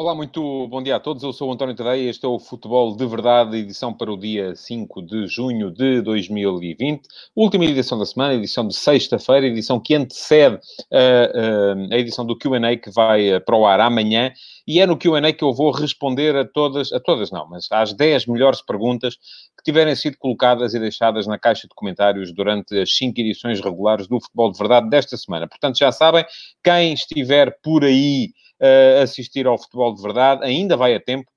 Olá, 0.00 0.14
muito 0.14 0.66
bom 0.68 0.82
dia 0.82 0.96
a 0.96 0.98
todos. 0.98 1.22
Eu 1.22 1.30
sou 1.30 1.50
o 1.50 1.52
António 1.52 1.74
Tadeia. 1.74 2.08
Este 2.08 2.24
é 2.24 2.28
o 2.28 2.38
Futebol 2.38 2.96
de 2.96 3.04
Verdade, 3.06 3.58
edição 3.58 3.92
para 3.92 4.10
o 4.10 4.16
dia 4.16 4.56
5 4.56 5.02
de 5.02 5.26
junho 5.26 5.70
de 5.70 6.00
2020. 6.00 7.02
Última 7.36 7.66
edição 7.66 7.98
da 7.98 8.06
semana, 8.06 8.32
edição 8.32 8.66
de 8.66 8.74
sexta-feira, 8.74 9.46
edição 9.46 9.78
que 9.78 9.94
antecede 9.94 10.56
uh, 10.56 10.58
uh, 10.58 11.92
a 11.92 11.98
edição 11.98 12.24
do 12.24 12.34
QA 12.34 12.78
que 12.82 12.90
vai 12.90 13.36
uh, 13.36 13.44
para 13.44 13.54
o 13.54 13.66
ar 13.66 13.78
amanhã. 13.78 14.32
E 14.66 14.80
é 14.80 14.86
no 14.86 14.96
QA 14.96 15.34
que 15.34 15.44
eu 15.44 15.52
vou 15.52 15.70
responder 15.70 16.34
a 16.34 16.46
todas, 16.46 16.90
a 16.94 16.98
todas 16.98 17.30
não, 17.30 17.46
mas 17.46 17.66
às 17.70 17.92
10 17.92 18.24
melhores 18.24 18.62
perguntas 18.62 19.16
que 19.16 19.62
tiverem 19.62 19.94
sido 19.94 20.16
colocadas 20.16 20.72
e 20.72 20.78
deixadas 20.78 21.26
na 21.26 21.38
caixa 21.38 21.68
de 21.68 21.74
comentários 21.74 22.32
durante 22.32 22.74
as 22.80 22.96
5 22.96 23.20
edições 23.20 23.60
regulares 23.60 24.08
do 24.08 24.18
Futebol 24.18 24.50
de 24.50 24.56
Verdade 24.56 24.88
desta 24.88 25.18
semana. 25.18 25.46
Portanto, 25.46 25.76
já 25.76 25.92
sabem, 25.92 26.24
quem 26.64 26.94
estiver 26.94 27.54
por 27.62 27.84
aí 27.84 28.30
uh, 28.60 29.02
assistir 29.02 29.46
ao 29.46 29.58
futebol 29.58 29.94
de 29.94 30.02
verdade, 30.02 30.44
ainda 30.44 30.76
vai 30.76 30.94
a 30.94 31.00
tempo. 31.00 31.30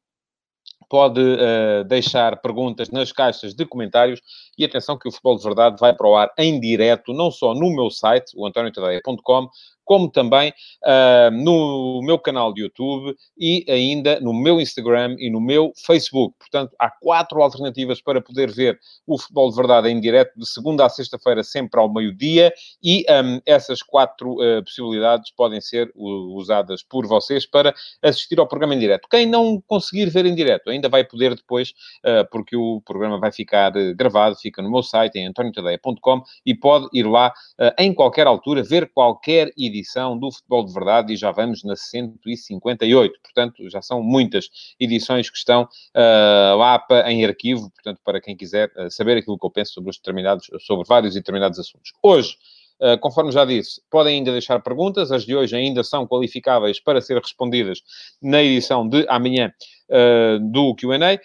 Pode 0.90 1.20
uh, 1.20 1.84
deixar 1.86 2.40
perguntas 2.42 2.90
nas 2.90 3.12
caixas 3.12 3.56
de 3.56 3.66
comentários 3.66 4.22
e 4.58 4.64
atenção 4.64 4.98
que 4.98 5.08
o 5.08 5.12
Futebol 5.12 5.38
de 5.38 5.44
Verdade 5.44 5.78
vai 5.80 5.96
para 5.96 6.08
o 6.08 6.16
ar 6.16 6.30
em 6.38 6.60
direto, 6.60 7.14
não 7.14 7.32
só 7.32 7.54
no 7.56 7.74
meu 7.74 7.90
site, 7.90 8.34
o 8.36 8.46
antoniotadeia.com, 8.46 9.48
como 9.86 10.10
também 10.10 10.54
uh, 10.84 11.32
no 11.32 12.02
meu 12.04 12.18
canal 12.18 12.54
de 12.54 12.62
YouTube 12.62 13.16
e 13.38 13.66
ainda 13.68 14.20
no 14.20 14.34
meu 14.34 14.60
Instagram 14.60 15.16
e 15.20 15.30
no 15.30 15.42
meu 15.42 15.72
Facebook. 15.86 16.36
Portanto, 16.40 16.76
há 16.80 16.90
quatro 16.90 17.42
alternativas 17.42 18.02
para 18.02 18.22
poder 18.22 18.52
ver 18.52 18.80
o 19.06 19.18
Futebol 19.18 19.50
de 19.50 19.56
Verdade 19.56 19.90
em 19.90 20.00
direto, 20.00 20.38
de 20.38 20.48
segunda 20.48 20.86
a 20.86 20.90
sexta-feira, 20.90 21.44
sempre 21.44 21.80
ao 21.80 21.92
meio-dia, 21.92 22.54
e 22.82 23.06
um, 23.10 23.40
essas 23.46 23.82
quatro 23.82 24.34
uh, 24.36 24.64
possibilidades 24.64 25.32
podem 25.32 25.60
ser 25.60 25.92
usadas 25.96 26.84
por 26.84 27.06
vocês 27.06 27.46
para 27.46 27.74
assistir 28.02 28.40
ao 28.40 28.48
programa 28.48 28.76
em 28.76 28.80
direto. 28.80 29.08
Quem 29.10 29.26
não 29.26 29.62
conseguir 29.68 30.10
ver 30.10 30.26
em 30.26 30.36
direto 30.36 30.70
ainda 30.70 30.90
vai 30.90 31.04
poder 31.04 31.36
depois, 31.36 31.74
uh, 32.06 32.28
porque 32.32 32.56
o 32.56 32.82
programa 32.86 33.20
vai 33.20 33.32
ficar 33.32 33.72
gravado, 33.96 34.36
fica 34.38 34.62
no 34.62 34.72
meu 34.72 34.84
site, 34.84 35.18
em 35.18 35.28
antoniotadeia.com, 35.28 36.22
e 36.46 36.56
pode 36.56 36.88
ir 36.94 37.04
lá 37.04 37.34
em 37.78 37.94
qualquer 37.94 38.28
altura, 38.28 38.64
ver 38.64 38.92
qualquer 38.94 39.52
ideia 39.58 39.73
edição 39.74 40.18
do 40.18 40.32
Futebol 40.32 40.66
de 40.66 40.74
Verdade 40.74 41.14
e 41.14 41.16
já 41.18 41.32
vamos 41.32 41.64
na 41.64 41.76
158. 41.76 43.20
Portanto, 43.22 43.70
já 43.70 43.82
são 43.82 44.02
muitas 44.02 44.50
edições 44.80 45.30
que 45.30 45.38
estão 45.38 45.64
uh, 45.64 46.58
lá 46.58 46.86
em 47.08 47.26
arquivo, 47.26 47.72
portanto, 47.72 48.00
para 48.04 48.22
quem 48.22 48.36
quiser 48.36 48.72
uh, 48.78 48.90
saber 48.92 49.18
aquilo 49.18 49.38
que 49.38 49.46
eu 49.46 49.52
penso 49.52 49.74
sobre, 49.74 49.90
os 49.90 49.98
determinados, 49.98 50.48
sobre 50.62 50.86
vários 50.88 51.16
e 51.16 51.20
determinados 51.20 51.60
assuntos. 51.60 51.92
Hoje, 52.02 52.38
Uh, 52.82 52.98
conforme 53.00 53.32
já 53.32 53.46
disse, 53.46 53.82
podem 53.90 54.18
ainda 54.18 54.32
deixar 54.32 54.60
perguntas, 54.60 55.12
as 55.12 55.24
de 55.24 55.36
hoje 55.36 55.56
ainda 55.56 55.84
são 55.84 56.08
qualificáveis 56.08 56.82
para 56.82 57.00
ser 57.00 57.18
respondidas 57.18 57.82
na 58.22 58.44
edição 58.44 58.90
de 58.90 59.06
amanhã 59.08 59.54
uh, 59.94 60.40
do 60.40 60.76
QA. 60.76 61.20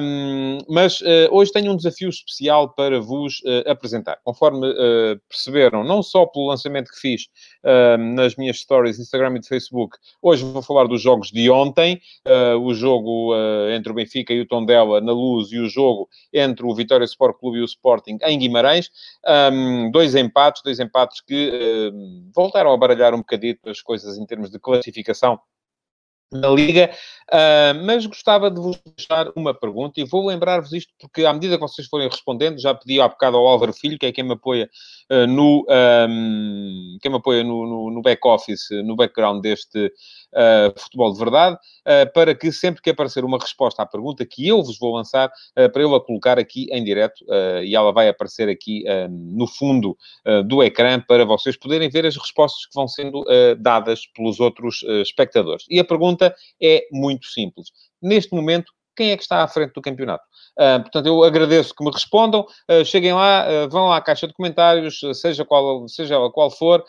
Um, 0.00 0.58
mas 0.68 1.00
uh, 1.00 1.28
hoje 1.30 1.50
tenho 1.50 1.72
um 1.72 1.76
desafio 1.76 2.10
especial 2.10 2.68
para 2.74 3.00
vos 3.00 3.40
uh, 3.40 3.70
apresentar. 3.70 4.18
Conforme 4.22 4.72
perceberam, 5.28 5.82
não 5.82 6.02
só 6.02 6.26
pelo 6.26 6.48
lançamento 6.48 6.90
que 6.90 7.00
fiz 7.00 7.22
nas 8.14 8.36
minhas 8.36 8.58
stories 8.58 8.98
Instagram 8.98 9.36
e 9.36 9.40
de 9.40 9.48
Facebook, 9.48 9.96
hoje 10.20 10.44
vou 10.44 10.62
falar 10.62 10.86
dos 10.86 11.00
jogos 11.00 11.30
de 11.30 11.48
ontem, 11.50 12.00
o 12.60 12.74
jogo 12.74 13.34
entre 13.74 13.92
o 13.92 13.94
Benfica 13.94 14.32
e 14.32 14.40
o 14.40 14.46
Tondela 14.46 15.00
na 15.00 15.12
Luz 15.12 15.52
e 15.52 15.58
o 15.58 15.68
jogo 15.68 16.08
entre 16.32 16.64
o 16.64 16.74
Vitória 16.74 17.04
Sport 17.04 17.38
Clube 17.38 17.58
e 17.58 17.62
o 17.62 17.64
Sporting 17.64 18.18
em 18.22 18.38
Guimarães. 18.38 18.90
Um, 19.52 19.90
dois 19.90 20.14
empates, 20.14 20.62
dois 20.62 20.80
empates 20.80 21.20
que 21.20 21.92
voltaram 22.34 22.72
a 22.72 22.76
baralhar 22.76 23.14
um 23.14 23.18
bocadito 23.18 23.70
as 23.70 23.80
coisas 23.80 24.18
em 24.18 24.26
termos 24.26 24.50
de 24.50 24.58
classificação 24.58 25.38
na 26.32 26.48
Liga, 26.48 26.90
uh, 27.32 27.84
mas 27.84 28.06
gostava 28.06 28.50
de 28.50 28.60
vos 28.60 28.78
deixar 28.96 29.30
uma 29.36 29.52
pergunta 29.54 30.00
e 30.00 30.04
vou 30.04 30.26
lembrar-vos 30.26 30.72
isto 30.72 30.92
porque, 30.98 31.24
à 31.24 31.32
medida 31.32 31.56
que 31.56 31.60
vocês 31.60 31.86
forem 31.86 32.08
respondendo, 32.08 32.60
já 32.60 32.74
pedi 32.74 33.00
há 33.00 33.08
bocado 33.08 33.36
ao 33.36 33.46
Álvaro 33.46 33.72
Filho, 33.72 33.98
que 33.98 34.06
é 34.06 34.12
quem 34.12 34.24
me 34.24 34.32
apoia 34.32 34.68
uh, 35.10 35.26
no, 35.26 35.66
um, 36.08 36.98
quem 37.00 37.10
me 37.10 37.18
apoia 37.18 37.44
no, 37.44 37.66
no, 37.66 37.90
no 37.90 38.02
back-office, 38.02 38.68
no 38.84 38.96
background 38.96 39.42
deste 39.42 39.92
uh, 40.34 40.80
futebol 40.80 41.12
de 41.12 41.18
verdade, 41.18 41.58
para 42.14 42.34
que 42.34 42.52
sempre 42.52 42.80
que 42.80 42.90
aparecer 42.90 43.24
uma 43.24 43.38
resposta 43.38 43.82
à 43.82 43.86
pergunta 43.86 44.24
que 44.24 44.46
eu 44.46 44.62
vos 44.62 44.78
vou 44.78 44.94
lançar, 44.94 45.30
para 45.72 45.82
eu 45.82 45.94
a 45.94 46.04
colocar 46.04 46.38
aqui 46.38 46.68
em 46.70 46.84
direto 46.84 47.24
e 47.64 47.74
ela 47.74 47.92
vai 47.92 48.08
aparecer 48.08 48.48
aqui 48.48 48.84
no 49.10 49.48
fundo 49.48 49.96
do 50.46 50.62
ecrã 50.62 51.00
para 51.00 51.24
vocês 51.24 51.56
poderem 51.56 51.90
ver 51.90 52.06
as 52.06 52.16
respostas 52.16 52.66
que 52.66 52.74
vão 52.74 52.86
sendo 52.86 53.24
dadas 53.58 54.06
pelos 54.14 54.38
outros 54.38 54.84
espectadores. 55.02 55.64
E 55.68 55.80
a 55.80 55.84
pergunta 55.84 56.32
é 56.62 56.86
muito 56.92 57.26
simples. 57.26 57.72
Neste 58.00 58.32
momento, 58.32 58.72
quem 58.96 59.10
é 59.10 59.16
que 59.16 59.22
está 59.22 59.42
à 59.42 59.48
frente 59.48 59.72
do 59.72 59.82
campeonato? 59.82 60.24
Uh, 60.58 60.82
portanto, 60.82 61.06
eu 61.06 61.22
agradeço 61.24 61.74
que 61.74 61.84
me 61.84 61.90
respondam. 61.90 62.46
Uh, 62.70 62.84
cheguem 62.84 63.12
lá, 63.12 63.46
uh, 63.46 63.68
vão 63.70 63.92
à 63.92 64.00
caixa 64.00 64.26
de 64.26 64.34
comentários, 64.34 65.00
seja 65.14 65.44
qual, 65.44 65.88
seja 65.88 66.18
qual 66.30 66.50
for, 66.50 66.84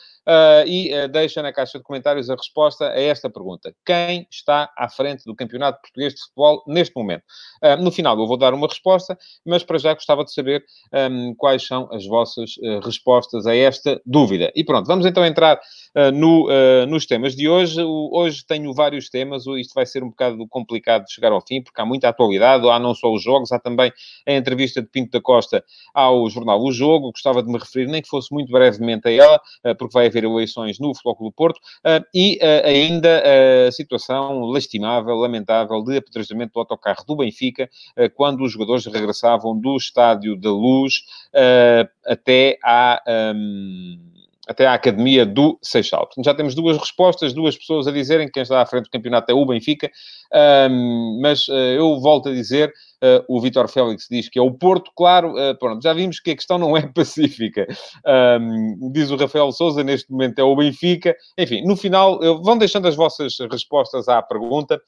e 0.65 0.91
deixem 1.09 1.43
na 1.43 1.51
caixa 1.51 1.77
de 1.77 1.83
comentários 1.83 2.29
a 2.29 2.35
resposta 2.35 2.87
a 2.87 2.99
esta 2.99 3.29
pergunta. 3.29 3.75
Quem 3.85 4.25
está 4.31 4.71
à 4.77 4.87
frente 4.89 5.25
do 5.25 5.35
Campeonato 5.35 5.81
Português 5.81 6.13
de 6.13 6.21
Futebol 6.21 6.63
neste 6.65 6.95
momento? 6.95 7.23
no 7.79 7.91
final 7.91 8.17
eu 8.17 8.25
vou 8.25 8.37
dar 8.37 8.53
uma 8.53 8.67
resposta, 8.67 9.17
mas 9.45 9.63
para 9.63 9.77
já 9.77 9.93
gostava 9.93 10.23
de 10.23 10.33
saber 10.33 10.63
um, 11.11 11.35
quais 11.35 11.67
são 11.67 11.89
as 11.91 12.05
vossas 12.05 12.51
respostas 12.85 13.45
a 13.45 13.53
esta 13.53 14.01
dúvida. 14.05 14.49
E 14.55 14.63
pronto, 14.63 14.87
vamos 14.87 15.05
então 15.05 15.25
entrar 15.25 15.59
no, 16.13 16.47
nos 16.87 17.05
temas 17.05 17.35
de 17.35 17.49
hoje. 17.49 17.81
O, 17.81 18.09
hoje 18.13 18.45
tenho 18.47 18.73
vários 18.73 19.09
temas, 19.09 19.45
isto 19.45 19.73
vai 19.73 19.85
ser 19.85 20.03
um 20.03 20.09
bocado 20.09 20.47
complicado 20.47 21.03
de 21.03 21.13
chegar 21.13 21.33
ao 21.33 21.45
fim, 21.45 21.61
porque 21.61 21.81
há 21.81 21.85
muita 21.93 22.09
atualidade, 22.09 22.67
há 22.67 22.79
não 22.79 22.95
só 22.95 23.13
os 23.13 23.21
jogos, 23.21 23.51
há 23.51 23.59
também 23.59 23.93
a 24.27 24.33
entrevista 24.33 24.81
de 24.81 24.87
Pinto 24.87 25.11
da 25.11 25.21
Costa 25.21 25.63
ao 25.93 26.27
jornal 26.27 26.59
O 26.59 26.71
Jogo. 26.71 27.11
Gostava 27.11 27.43
de 27.43 27.51
me 27.51 27.59
referir, 27.59 27.87
nem 27.87 28.01
que 28.01 28.07
fosse 28.07 28.33
muito 28.33 28.51
brevemente 28.51 29.07
a 29.07 29.11
ela, 29.11 29.41
eh, 29.63 29.73
porque 29.75 29.93
vai 29.93 30.07
haver 30.07 30.23
eleições 30.23 30.79
no 30.79 30.91
do 30.91 31.31
Porto, 31.31 31.59
eh, 31.83 32.01
e 32.13 32.39
eh, 32.41 32.63
ainda 32.65 33.23
a 33.67 33.71
situação 33.71 34.45
lastimável, 34.45 35.15
lamentável, 35.15 35.83
de 35.83 35.97
apedrejamento 35.97 36.53
do 36.53 36.59
autocarro 36.59 37.03
do 37.05 37.15
Benfica, 37.15 37.69
quando 38.15 38.43
os 38.43 38.51
jogadores 38.51 38.85
regressavam 38.85 39.59
do 39.59 39.75
Estádio 39.75 40.35
da 40.35 40.49
Luz 40.49 41.03
até 42.05 42.57
à... 42.63 43.01
Um 43.35 44.22
até 44.47 44.65
à 44.65 44.73
Academia 44.73 45.25
do 45.25 45.57
Seixal. 45.61 46.05
Portanto, 46.05 46.25
já 46.25 46.33
temos 46.33 46.53
duas 46.53 46.77
respostas, 46.77 47.33
duas 47.33 47.57
pessoas 47.57 47.87
a 47.87 47.91
dizerem 47.91 48.27
que 48.27 48.33
quem 48.33 48.43
está 48.43 48.61
à 48.61 48.65
frente 48.65 48.85
do 48.85 48.89
campeonato 48.89 49.31
é 49.31 49.35
o 49.35 49.45
Benfica, 49.45 49.89
um, 50.69 51.19
mas 51.21 51.47
uh, 51.47 51.53
eu 51.53 51.99
volto 51.99 52.29
a 52.29 52.33
dizer, 52.33 52.73
uh, 53.03 53.23
o 53.27 53.41
Vitor 53.41 53.67
Félix 53.67 54.07
diz 54.09 54.29
que 54.29 54.39
é 54.39 54.41
o 54.41 54.51
Porto, 54.51 54.91
claro, 54.95 55.33
uh, 55.33 55.57
pronto, 55.59 55.83
já 55.83 55.93
vimos 55.93 56.19
que 56.19 56.31
a 56.31 56.35
questão 56.35 56.57
não 56.57 56.77
é 56.77 56.87
pacífica. 56.87 57.67
Um, 58.39 58.91
diz 58.91 59.11
o 59.11 59.17
Rafael 59.17 59.51
Souza, 59.51 59.83
neste 59.83 60.09
momento 60.11 60.39
é 60.39 60.43
o 60.43 60.55
Benfica. 60.55 61.15
Enfim, 61.37 61.63
no 61.65 61.75
final, 61.75 62.19
vão 62.41 62.57
deixando 62.57 62.87
as 62.87 62.95
vossas 62.95 63.37
respostas 63.51 64.07
à 64.07 64.21
pergunta. 64.21 64.81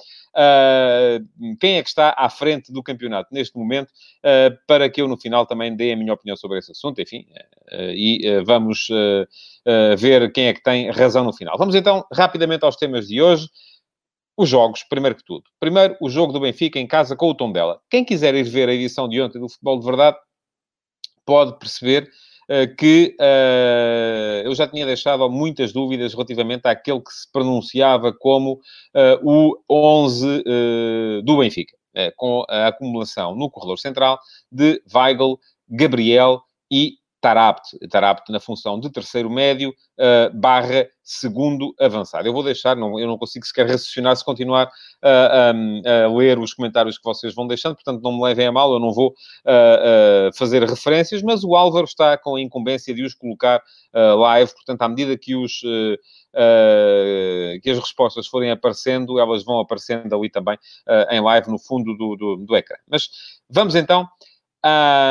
quem 1.59 1.77
é 1.77 1.83
que 1.83 1.89
está 1.89 2.15
à 2.17 2.29
frente 2.29 2.71
do 2.71 2.81
campeonato 2.81 3.29
neste 3.31 3.57
momento, 3.57 3.91
para 4.67 4.89
que 4.89 5.01
eu 5.01 5.07
no 5.07 5.17
final 5.17 5.45
também 5.45 5.75
dê 5.75 5.91
a 5.91 5.95
minha 5.95 6.13
opinião 6.13 6.37
sobre 6.37 6.59
esse 6.59 6.71
assunto, 6.71 7.01
enfim, 7.01 7.25
e 7.71 8.21
vamos 8.45 8.87
ver 9.97 10.31
quem 10.31 10.47
é 10.47 10.53
que 10.53 10.63
tem 10.63 10.89
razão 10.91 11.23
no 11.23 11.33
final. 11.33 11.57
Vamos 11.57 11.75
então 11.75 12.05
rapidamente 12.13 12.63
aos 12.63 12.75
temas 12.75 13.07
de 13.07 13.21
hoje 13.21 13.47
os 14.37 14.49
jogos, 14.49 14.83
primeiro 14.83 15.15
que 15.15 15.23
tudo. 15.23 15.43
Primeiro, 15.59 15.95
o 16.01 16.09
jogo 16.09 16.33
do 16.33 16.39
Benfica 16.39 16.79
em 16.79 16.87
casa 16.87 17.15
com 17.15 17.29
o 17.29 17.35
Tondela. 17.35 17.79
Quem 17.89 18.03
quiser 18.03 18.35
ir 18.35 18.43
ver 18.43 18.69
a 18.69 18.73
edição 18.73 19.07
de 19.07 19.21
ontem 19.21 19.39
do 19.39 19.49
Futebol 19.49 19.79
de 19.79 19.85
Verdade, 19.85 20.17
pode 21.25 21.57
perceber 21.57 22.09
uh, 22.49 22.75
que 22.77 23.15
uh, 23.19 24.45
eu 24.45 24.53
já 24.53 24.67
tinha 24.67 24.85
deixado 24.85 25.29
muitas 25.29 25.73
dúvidas 25.73 26.13
relativamente 26.13 26.67
àquele 26.67 27.01
que 27.01 27.11
se 27.11 27.31
pronunciava 27.31 28.13
como 28.13 28.53
uh, 28.93 29.19
o 29.23 29.57
11 29.69 30.43
do 31.23 31.37
Benfica, 31.37 31.75
com 32.17 32.43
a 32.49 32.67
acumulação 32.67 33.35
no 33.35 33.49
corredor 33.49 33.79
central 33.79 34.19
de 34.51 34.81
Weigl, 34.93 35.39
Gabriel 35.67 36.41
e 36.69 36.95
Tarapt, 37.25 37.75
Tarapt 37.89 38.31
na 38.31 38.39
função 38.39 38.79
de 38.79 38.87
terceiro 38.87 39.31
médio 39.31 39.71
uh, 39.71 40.37
barra 40.37 40.87
segundo 41.01 41.73
avançado. 41.79 42.27
Eu 42.27 42.33
vou 42.33 42.43
deixar, 42.43 42.75
não, 42.75 42.99
eu 42.99 43.07
não 43.07 43.17
consigo 43.17 43.43
sequer 43.43 43.65
raciocinar 43.67 44.15
se 44.15 44.23
continuar 44.23 44.67
uh, 44.67 46.05
a 46.05 46.15
ler 46.15 46.37
os 46.37 46.53
comentários 46.53 46.99
que 46.99 47.03
vocês 47.03 47.33
vão 47.33 47.47
deixando, 47.47 47.73
portanto 47.73 48.03
não 48.03 48.11
me 48.11 48.21
levem 48.21 48.45
a 48.45 48.51
mal, 48.51 48.71
eu 48.71 48.79
não 48.79 48.93
vou 48.93 49.09
uh, 49.09 50.37
fazer 50.37 50.63
referências, 50.63 51.23
mas 51.23 51.43
o 51.43 51.55
Álvaro 51.55 51.85
está 51.85 52.15
com 52.15 52.35
a 52.35 52.41
incumbência 52.41 52.93
de 52.93 53.01
os 53.01 53.15
colocar 53.15 53.59
live, 53.93 54.53
portanto 54.53 54.81
à 54.83 54.89
medida 54.89 55.17
que 55.17 55.35
os... 55.35 55.61
que 57.63 57.69
as 57.71 57.79
respostas 57.79 58.27
forem 58.27 58.51
aparecendo, 58.51 59.17
elas 59.19 59.43
vão 59.43 59.59
aparecendo 59.59 60.13
ali 60.13 60.29
também 60.29 60.57
em 61.09 61.21
live 61.21 61.49
no 61.49 61.57
fundo 61.57 61.95
do, 61.95 62.15
do, 62.15 62.35
do 62.45 62.55
ecrã. 62.55 62.75
Mas 62.87 63.07
vamos 63.49 63.73
então 63.73 64.05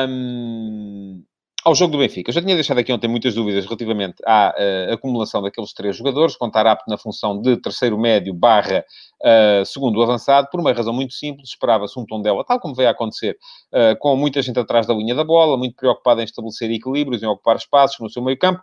um, 0.08 1.24
ao 1.64 1.74
jogo 1.74 1.92
do 1.92 1.98
Benfica. 1.98 2.28
Eu 2.30 2.34
já 2.34 2.42
tinha 2.42 2.54
deixado 2.54 2.78
aqui 2.78 2.92
ontem 2.92 3.08
muitas 3.08 3.34
dúvidas 3.34 3.64
relativamente 3.64 4.16
à 4.26 4.54
uh, 4.54 4.92
acumulação 4.92 5.40
daqueles 5.40 5.72
três 5.72 5.96
jogadores, 5.96 6.36
contar 6.36 6.66
apto 6.66 6.84
na 6.90 6.98
função 6.98 7.40
de 7.40 7.56
terceiro 7.56 7.98
médio 7.98 8.34
barra 8.34 8.84
uh, 9.22 9.64
segundo 9.64 10.02
avançado, 10.02 10.48
por 10.50 10.60
uma 10.60 10.72
razão 10.72 10.92
muito 10.92 11.14
simples, 11.14 11.48
esperava-se 11.48 11.98
um 11.98 12.04
tom 12.04 12.20
dela, 12.20 12.44
tal 12.44 12.60
como 12.60 12.74
veio 12.74 12.88
a 12.88 12.92
acontecer, 12.92 13.38
uh, 13.72 13.98
com 13.98 14.14
muita 14.14 14.42
gente 14.42 14.58
atrás 14.58 14.86
da 14.86 14.92
linha 14.92 15.14
da 15.14 15.24
bola, 15.24 15.56
muito 15.56 15.74
preocupada 15.74 16.20
em 16.20 16.24
estabelecer 16.24 16.70
equilíbrios, 16.70 17.22
em 17.22 17.26
ocupar 17.26 17.56
espaços 17.56 17.98
no 17.98 18.10
seu 18.10 18.22
meio 18.22 18.38
campo, 18.38 18.62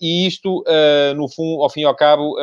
e 0.00 0.26
isto, 0.26 0.64
no 1.16 1.28
fundo, 1.28 1.62
ao 1.62 1.70
fim 1.70 1.80
e 1.80 1.84
ao 1.84 1.94
cabo, 1.94 2.36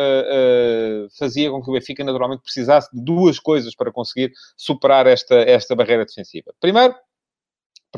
fazia 1.18 1.50
com 1.50 1.62
que 1.62 1.70
o 1.70 1.74
Benfica 1.74 2.04
naturalmente 2.04 2.42
precisasse 2.42 2.90
de 2.94 3.02
duas 3.02 3.40
coisas 3.40 3.76
para 3.76 3.92
conseguir 3.92 4.32
superar 4.56 5.08
esta, 5.08 5.36
esta 5.36 5.76
barreira 5.76 6.06
defensiva. 6.06 6.54
Primeiro, 6.60 6.94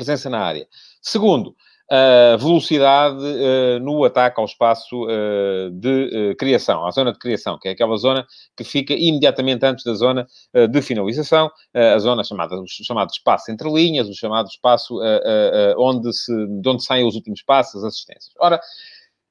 presença 0.00 0.30
na 0.30 0.40
área. 0.40 0.66
Segundo, 1.02 1.54
a 1.90 2.36
velocidade 2.36 3.18
uh, 3.18 3.80
no 3.80 4.04
ataque 4.04 4.38
ao 4.38 4.46
espaço 4.46 5.06
uh, 5.06 5.70
de 5.72 6.30
uh, 6.30 6.36
criação, 6.36 6.86
à 6.86 6.90
zona 6.92 7.12
de 7.12 7.18
criação, 7.18 7.58
que 7.58 7.66
é 7.68 7.72
aquela 7.72 7.96
zona 7.96 8.24
que 8.56 8.62
fica 8.62 8.94
imediatamente 8.94 9.66
antes 9.66 9.84
da 9.84 9.94
zona 9.94 10.26
de 10.70 10.82
finalização, 10.82 11.50
a 11.74 11.98
zona 11.98 12.22
chamada, 12.22 12.54
o 12.60 12.64
chamado 12.66 13.10
espaço 13.10 13.50
entre 13.50 13.68
linhas, 13.68 14.08
o 14.08 14.14
chamado 14.14 14.48
espaço 14.48 14.98
onde, 15.78 16.12
se, 16.12 16.32
de 16.60 16.68
onde 16.68 16.84
saem 16.84 17.06
os 17.06 17.14
últimos 17.14 17.42
passos, 17.42 17.82
as 17.82 17.92
assistências. 17.92 18.32
Ora, 18.38 18.60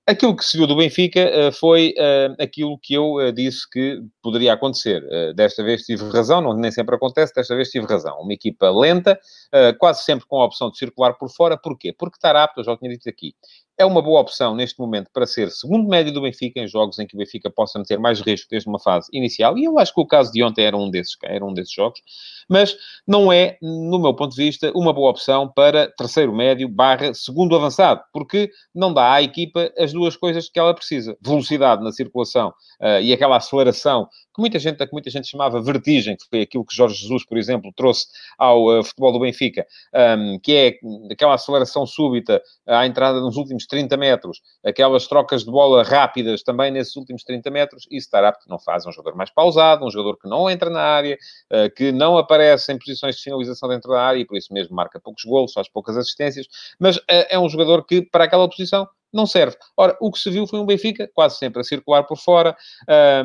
Aquilo 0.10 0.36
que 0.36 0.44
se 0.44 0.58
viu 0.58 0.66
do 0.66 0.76
Benfica 0.76 1.20
uh, 1.20 1.52
foi 1.52 1.94
uh, 1.96 2.42
aquilo 2.42 2.80
que 2.82 2.96
eu 2.96 3.18
uh, 3.18 3.32
disse 3.32 3.70
que 3.70 4.02
poderia 4.24 4.54
acontecer. 4.54 5.04
desta 5.36 5.64
vez 5.64 5.84
tive 5.84 6.04
razão, 6.10 6.42
não, 6.42 6.56
nem 6.56 6.72
sempre 6.72 6.96
acontece, 6.96 7.32
desta 7.36 7.56
vez 7.56 7.70
tive 7.70 7.86
razão. 7.86 8.20
Uma 8.20 8.34
equipa 8.34 8.72
lenta, 8.72 9.20
quase 9.78 10.04
sempre 10.04 10.26
com 10.26 10.42
a 10.42 10.46
opção 10.46 10.72
de 10.72 10.80
circular 10.80 11.14
por 11.14 11.30
fora. 11.30 11.56
Porquê? 11.56 11.94
Porque 11.96 12.18
estar 12.18 12.36
apto, 12.36 12.60
eu 12.60 12.64
já 12.64 12.76
tinha 12.76 12.90
dito 12.90 13.08
aqui, 13.08 13.36
é 13.80 13.86
uma 13.86 14.02
boa 14.02 14.20
opção 14.20 14.54
neste 14.54 14.78
momento 14.78 15.10
para 15.14 15.26
ser 15.26 15.50
segundo 15.52 15.88
médio 15.88 16.12
do 16.12 16.22
Benfica 16.22 16.60
em 16.60 16.68
jogos 16.68 17.00
em 17.00 17.08
que 17.08 17.16
o 17.16 17.18
Benfica 17.18 17.50
possa 17.50 17.82
ter 17.84 17.98
mais 17.98 18.20
risco 18.20 18.50
desde 18.52 18.68
uma 18.68 18.78
fase 18.78 19.08
inicial. 19.14 19.58
E 19.58 19.64
eu 19.64 19.80
acho 19.80 19.94
que 19.94 20.02
o 20.02 20.06
caso 20.06 20.34
de 20.34 20.44
ontem 20.44 20.66
era 20.66 20.76
um 20.76 20.92
desses, 20.92 21.16
era 21.24 21.46
um 21.46 21.54
desses 21.54 21.74
jogos. 21.74 22.02
Mas 22.50 22.76
não 23.08 23.32
é, 23.32 23.58
no 23.62 23.98
meu 23.98 24.14
ponto 24.14 24.36
de 24.36 24.44
vista, 24.44 24.70
uma 24.76 24.92
boa 24.92 25.10
opção 25.10 25.48
para 25.48 25.90
terceiro 25.98 26.36
médio 26.36 26.68
barra 26.68 27.14
segundo 27.14 27.56
avançado, 27.56 28.02
porque 28.12 28.52
não 28.76 28.94
dá 28.94 29.14
à 29.14 29.22
equipa 29.22 29.72
as 29.78 29.94
duas 29.94 30.18
coisas 30.18 30.50
que 30.50 30.60
ela 30.60 30.74
precisa. 30.74 31.16
Velocidade 31.22 31.82
na 31.82 31.94
circulação 31.94 32.50
uh, 32.82 33.00
e 33.02 33.14
aquela 33.14 33.38
aceleração 33.38 34.10
que 34.40 34.42
muita 34.42 34.60
gente, 34.60 34.78
que 34.78 34.94
muita 34.94 35.10
gente 35.10 35.28
chamava 35.28 35.62
vertigem, 35.62 36.16
que 36.16 36.26
foi 36.30 36.42
aquilo 36.42 36.66
que 36.66 36.74
Jorge 36.74 36.96
Jesus, 36.96 37.26
por 37.26 37.38
exemplo, 37.38 37.72
trouxe 37.76 38.08
ao 38.38 38.80
uh, 38.80 38.84
futebol 38.84 39.12
do 39.12 39.20
Benfica, 39.20 39.68
um, 40.18 40.40
que 40.40 40.54
é 40.56 40.80
aquela 41.12 41.36
aceleração 41.36 41.86
súbita 41.86 42.42
à 42.66 42.86
entrada 42.86 43.20
nos 43.20 43.36
últimos 43.36 43.66
30 43.66 43.98
metros, 43.98 44.42
aquelas 44.66 45.08
trocas 45.08 45.44
de 45.44 45.52
bola 45.52 45.84
rápidas 45.84 46.42
também 46.42 46.72
nesses 46.72 46.96
últimos 46.96 47.24
30 47.24 47.52
metros, 47.52 47.86
isso 47.92 48.10
Tarapte 48.10 48.48
não 48.48 48.58
faz. 48.58 48.86
É 48.86 48.90
um 48.90 48.94
jogador 48.94 49.18
mais 49.18 49.30
pausado, 49.30 49.86
um 49.86 49.92
jogador 49.92 50.18
que 50.18 50.30
não 50.30 50.50
entra 50.50 50.70
na 50.70 50.82
área, 50.82 51.18
uh, 51.52 51.74
que 51.76 51.92
não 51.92 52.18
aparece 52.18 52.72
em 52.72 52.80
posições 52.80 53.18
de 53.18 53.24
finalização 53.24 53.68
dentro 53.68 53.92
da 53.92 54.02
área 54.02 54.20
e 54.20 54.26
por 54.26 54.38
isso 54.38 54.54
mesmo 54.54 54.76
marca 54.76 55.00
poucos 55.00 55.24
golos, 55.26 55.52
faz 55.52 55.68
poucas 55.70 55.98
assistências, 55.98 56.48
mas 56.80 56.96
uh, 56.98 57.02
é 57.08 57.38
um 57.38 57.50
jogador 57.50 57.86
que, 57.86 58.02
para 58.02 58.24
aquela 58.24 58.48
posição, 58.48 58.88
não 59.14 59.26
serve. 59.26 59.58
Ora, 59.76 59.98
o 60.00 60.12
que 60.12 60.20
se 60.20 60.30
viu 60.30 60.46
foi 60.48 60.60
um 60.60 60.66
Benfica 60.66 61.10
quase 61.14 61.38
sempre 61.38 61.62
a 61.62 61.64
circular 61.64 62.04
por 62.04 62.18
fora, 62.18 62.56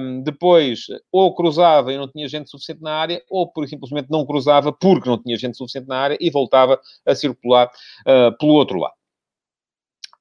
um, 0.01 0.23
depois 0.23 0.87
ou 1.13 1.35
cruzava 1.35 1.93
e 1.93 1.99
não 1.99 2.09
tinha 2.09 2.29
gente 2.29 2.51
suficiente 2.51 2.83
na 2.83 2.93
área, 2.93 3.23
ou 3.31 3.51
por 3.51 3.67
simplesmente 3.69 4.09
não 4.11 4.27
cruzava 4.27 4.73
porque 4.73 5.09
não 5.09 5.23
tinha 5.23 5.37
gente 5.37 5.57
suficiente 5.57 5.89
na 5.89 5.99
área 5.99 6.19
e 6.21 6.31
voltava 6.31 6.81
a 7.07 7.15
circular 7.15 7.71
uh, 8.07 8.37
pelo 8.39 8.53
outro 8.53 8.79
lado. 8.79 8.95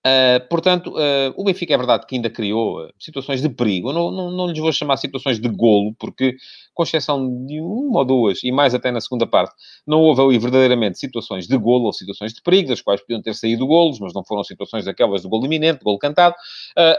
Uh, 0.05 0.45
portanto, 0.49 0.89
uh, 0.91 1.33
o 1.37 1.45
Benfica 1.45 1.73
é 1.73 1.77
verdade 1.77 2.05
que 2.05 2.15
ainda 2.15 2.29
criou 2.29 2.83
uh, 2.83 2.93
situações 2.99 3.41
de 3.41 3.47
perigo. 3.47 3.89
Eu 3.89 3.93
não, 3.93 4.11
não, 4.11 4.31
não 4.31 4.47
lhes 4.47 4.59
vou 4.59 4.71
chamar 4.73 4.97
situações 4.97 5.39
de 5.39 5.47
golo, 5.47 5.95
porque, 5.97 6.35
com 6.73 6.83
exceção 6.83 7.45
de 7.45 7.61
uma 7.61 7.99
ou 7.99 8.05
duas, 8.05 8.43
e 8.43 8.51
mais 8.51 8.75
até 8.75 8.91
na 8.91 8.99
segunda 8.99 9.25
parte, 9.25 9.55
não 9.87 10.01
houve 10.01 10.21
ali 10.21 10.37
verdadeiramente 10.37 10.99
situações 10.99 11.47
de 11.47 11.57
golo 11.57 11.85
ou 11.85 11.93
situações 11.93 12.33
de 12.33 12.41
perigo, 12.41 12.67
das 12.67 12.81
quais 12.81 12.99
podiam 12.99 13.21
ter 13.21 13.33
saído 13.33 13.65
golos, 13.65 13.97
mas 14.01 14.13
não 14.13 14.25
foram 14.25 14.43
situações 14.43 14.83
daquelas 14.83 15.21
de 15.21 15.29
golo 15.29 15.45
iminente, 15.45 15.79
de 15.79 15.85
golo 15.85 15.97
cantado. 15.97 16.35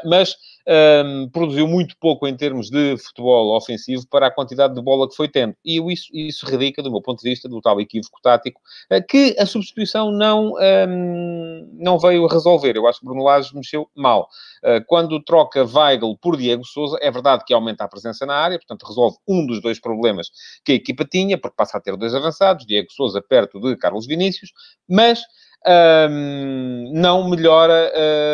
mas 0.06 0.34
um, 0.66 1.28
produziu 1.28 1.68
muito 1.68 1.96
pouco 1.98 2.26
em 2.26 2.36
termos 2.36 2.70
de 2.70 2.96
futebol 2.96 3.56
ofensivo 3.56 4.06
para 4.08 4.28
a 4.28 4.30
quantidade 4.30 4.74
de 4.74 4.80
bola 4.80 5.08
que 5.08 5.14
foi 5.14 5.28
tendo. 5.28 5.54
E 5.64 5.80
isso, 5.92 6.08
isso 6.12 6.46
radica, 6.46 6.82
do 6.82 6.90
meu 6.90 7.02
ponto 7.02 7.22
de 7.22 7.28
vista, 7.28 7.48
do 7.48 7.60
tal 7.60 7.80
equívoco 7.80 8.18
tático, 8.22 8.60
que 9.08 9.36
a 9.38 9.46
substituição 9.46 10.10
não, 10.10 10.54
um, 10.88 11.70
não 11.74 11.98
veio 11.98 12.26
resolver. 12.26 12.76
Eu 12.76 12.86
acho 12.86 13.00
que 13.00 13.06
Bruno 13.06 13.22
Lage 13.22 13.54
mexeu 13.54 13.88
mal. 13.94 14.28
Uh, 14.62 14.84
quando 14.86 15.22
troca 15.22 15.64
Weigl 15.64 16.16
por 16.20 16.36
Diego 16.36 16.64
Souza, 16.64 16.98
é 17.00 17.10
verdade 17.10 17.44
que 17.44 17.52
aumenta 17.52 17.84
a 17.84 17.88
presença 17.88 18.24
na 18.24 18.34
área, 18.34 18.58
portanto 18.58 18.86
resolve 18.86 19.16
um 19.28 19.46
dos 19.46 19.60
dois 19.60 19.78
problemas 19.78 20.30
que 20.64 20.72
a 20.72 20.74
equipa 20.74 21.04
tinha, 21.04 21.38
porque 21.38 21.56
passa 21.56 21.76
a 21.76 21.80
ter 21.80 21.96
dois 21.96 22.14
avançados, 22.14 22.66
Diego 22.66 22.90
Souza 22.90 23.20
perto 23.20 23.60
de 23.60 23.76
Carlos 23.76 24.06
Vinícius, 24.06 24.52
mas 24.88 25.22
um, 25.66 26.90
não 26.92 27.28
melhora 27.28 27.90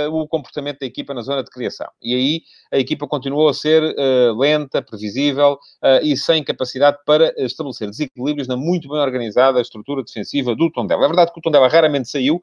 uh, 0.08 0.14
o 0.14 0.26
comportamento 0.26 0.80
da 0.80 0.86
equipa 0.86 1.14
na 1.14 1.22
zona 1.22 1.42
de 1.42 1.50
criação. 1.50 1.88
E 2.02 2.14
aí 2.14 2.42
a 2.72 2.78
equipa 2.78 3.06
continuou 3.06 3.48
a 3.48 3.54
ser 3.54 3.82
uh, 3.82 4.38
lenta, 4.38 4.82
previsível 4.82 5.54
uh, 5.54 6.04
e 6.04 6.16
sem 6.16 6.42
capacidade 6.42 6.98
para 7.06 7.32
estabelecer 7.36 7.88
desequilíbrios 7.88 8.48
na 8.48 8.56
muito 8.56 8.88
bem 8.88 8.98
organizada 8.98 9.60
estrutura 9.60 10.02
defensiva 10.02 10.54
do 10.54 10.70
Tondela. 10.70 11.04
É 11.04 11.06
verdade 11.06 11.32
que 11.32 11.38
o 11.38 11.42
Tondela 11.42 11.68
raramente 11.68 12.08
saiu, 12.08 12.42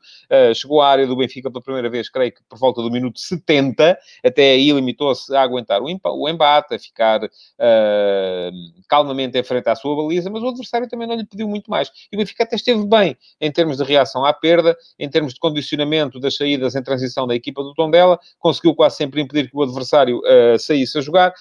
chegou 0.56 0.82
à 0.82 0.90
área 0.90 1.08
do 1.08 1.16
Benfica 1.16 1.50
pela 1.50 1.62
primeira 1.62 1.90
vez, 1.90 2.10
creio 2.10 2.32
que 2.32 2.42
por 2.48 2.58
volta 2.58 2.82
do 2.82 2.90
minuto 2.90 3.20
70, 3.20 3.98
até 4.24 4.52
aí 4.52 4.72
limitou-se 4.72 5.36
a 5.36 5.42
aguentar 5.42 5.82
o 5.82 6.30
embate, 6.30 6.76
a 6.76 6.80
ficar 6.80 7.22
calmamente 8.88 9.38
em 9.38 9.44
frente 9.44 9.70
à 9.70 9.76
sua 9.76 9.96
baliza, 9.96 10.30
mas 10.30 10.44
o 10.44 10.48
adversário 10.48 10.88
também 10.88 11.08
não 11.08 11.16
lhe 11.16 11.26
pediu 11.26 11.48
muito 11.48 11.70
mais. 11.70 11.90
E 12.12 12.16
o 12.16 12.20
Benfica 12.20 12.44
até 12.44 12.56
esteve 12.56 12.86
bem 12.86 13.18
em 13.40 13.52
termos 13.52 13.78
de 13.78 13.84
reação 13.84 14.26
à 14.26 14.34
perda, 14.34 14.77
em 15.00 15.10
termos 15.10 15.34
de 15.34 15.40
condicionamento 15.40 16.20
das 16.20 16.36
saídas 16.36 16.76
em 16.76 16.84
transição 16.84 17.28
da 17.28 17.36
equipa 17.36 17.64
do 17.64 17.74
Tondela, 17.74 18.20
conseguiu 18.40 18.76
quase 18.76 18.98
sempre 18.98 19.22
impedir 19.22 19.50
que 19.50 19.58
o 19.58 19.64
adversário 19.64 20.20
uh, 20.20 20.60
saísse 20.60 20.98
a 20.98 21.02
jogar, 21.02 21.34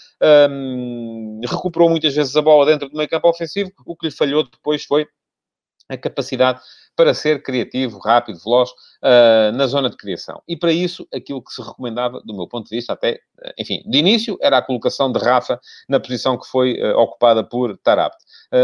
um, 0.50 1.41
recuperou 1.47 1.88
muitas 1.88 2.15
vezes 2.15 2.35
a 2.37 2.43
bola 2.43 2.67
dentro 2.67 2.88
do 2.88 2.97
meio 2.97 3.09
campo 3.09 3.29
ofensivo, 3.29 3.71
o 3.85 3.97
que 3.97 4.06
lhe 4.06 4.12
falhou 4.12 4.43
depois 4.44 4.85
foi 4.85 5.06
a 5.88 5.97
capacidade 5.97 6.61
para 6.97 7.12
ser 7.12 7.43
criativo, 7.43 7.99
rápido, 7.99 8.41
veloz 8.43 8.71
uh, 8.71 9.53
na 9.55 9.67
zona 9.67 9.91
de 9.91 9.97
criação. 9.97 10.43
E 10.49 10.56
para 10.56 10.73
isso, 10.73 11.06
aquilo 11.15 11.43
que 11.43 11.53
se 11.53 11.62
recomendava, 11.62 12.23
do 12.25 12.35
meu 12.35 12.49
ponto 12.49 12.69
de 12.69 12.75
vista, 12.75 12.94
até, 12.94 13.21
uh, 13.38 13.52
enfim, 13.59 13.83
de 13.87 13.99
início, 13.99 14.38
era 14.40 14.57
a 14.57 14.62
colocação 14.62 15.12
de 15.12 15.19
Rafa 15.19 15.61
na 15.88 16.00
posição 16.00 16.38
que 16.38 16.47
foi 16.47 16.81
uh, 16.81 16.97
ocupada 16.99 17.45
por 17.45 17.76
Tarabt. 17.78 18.16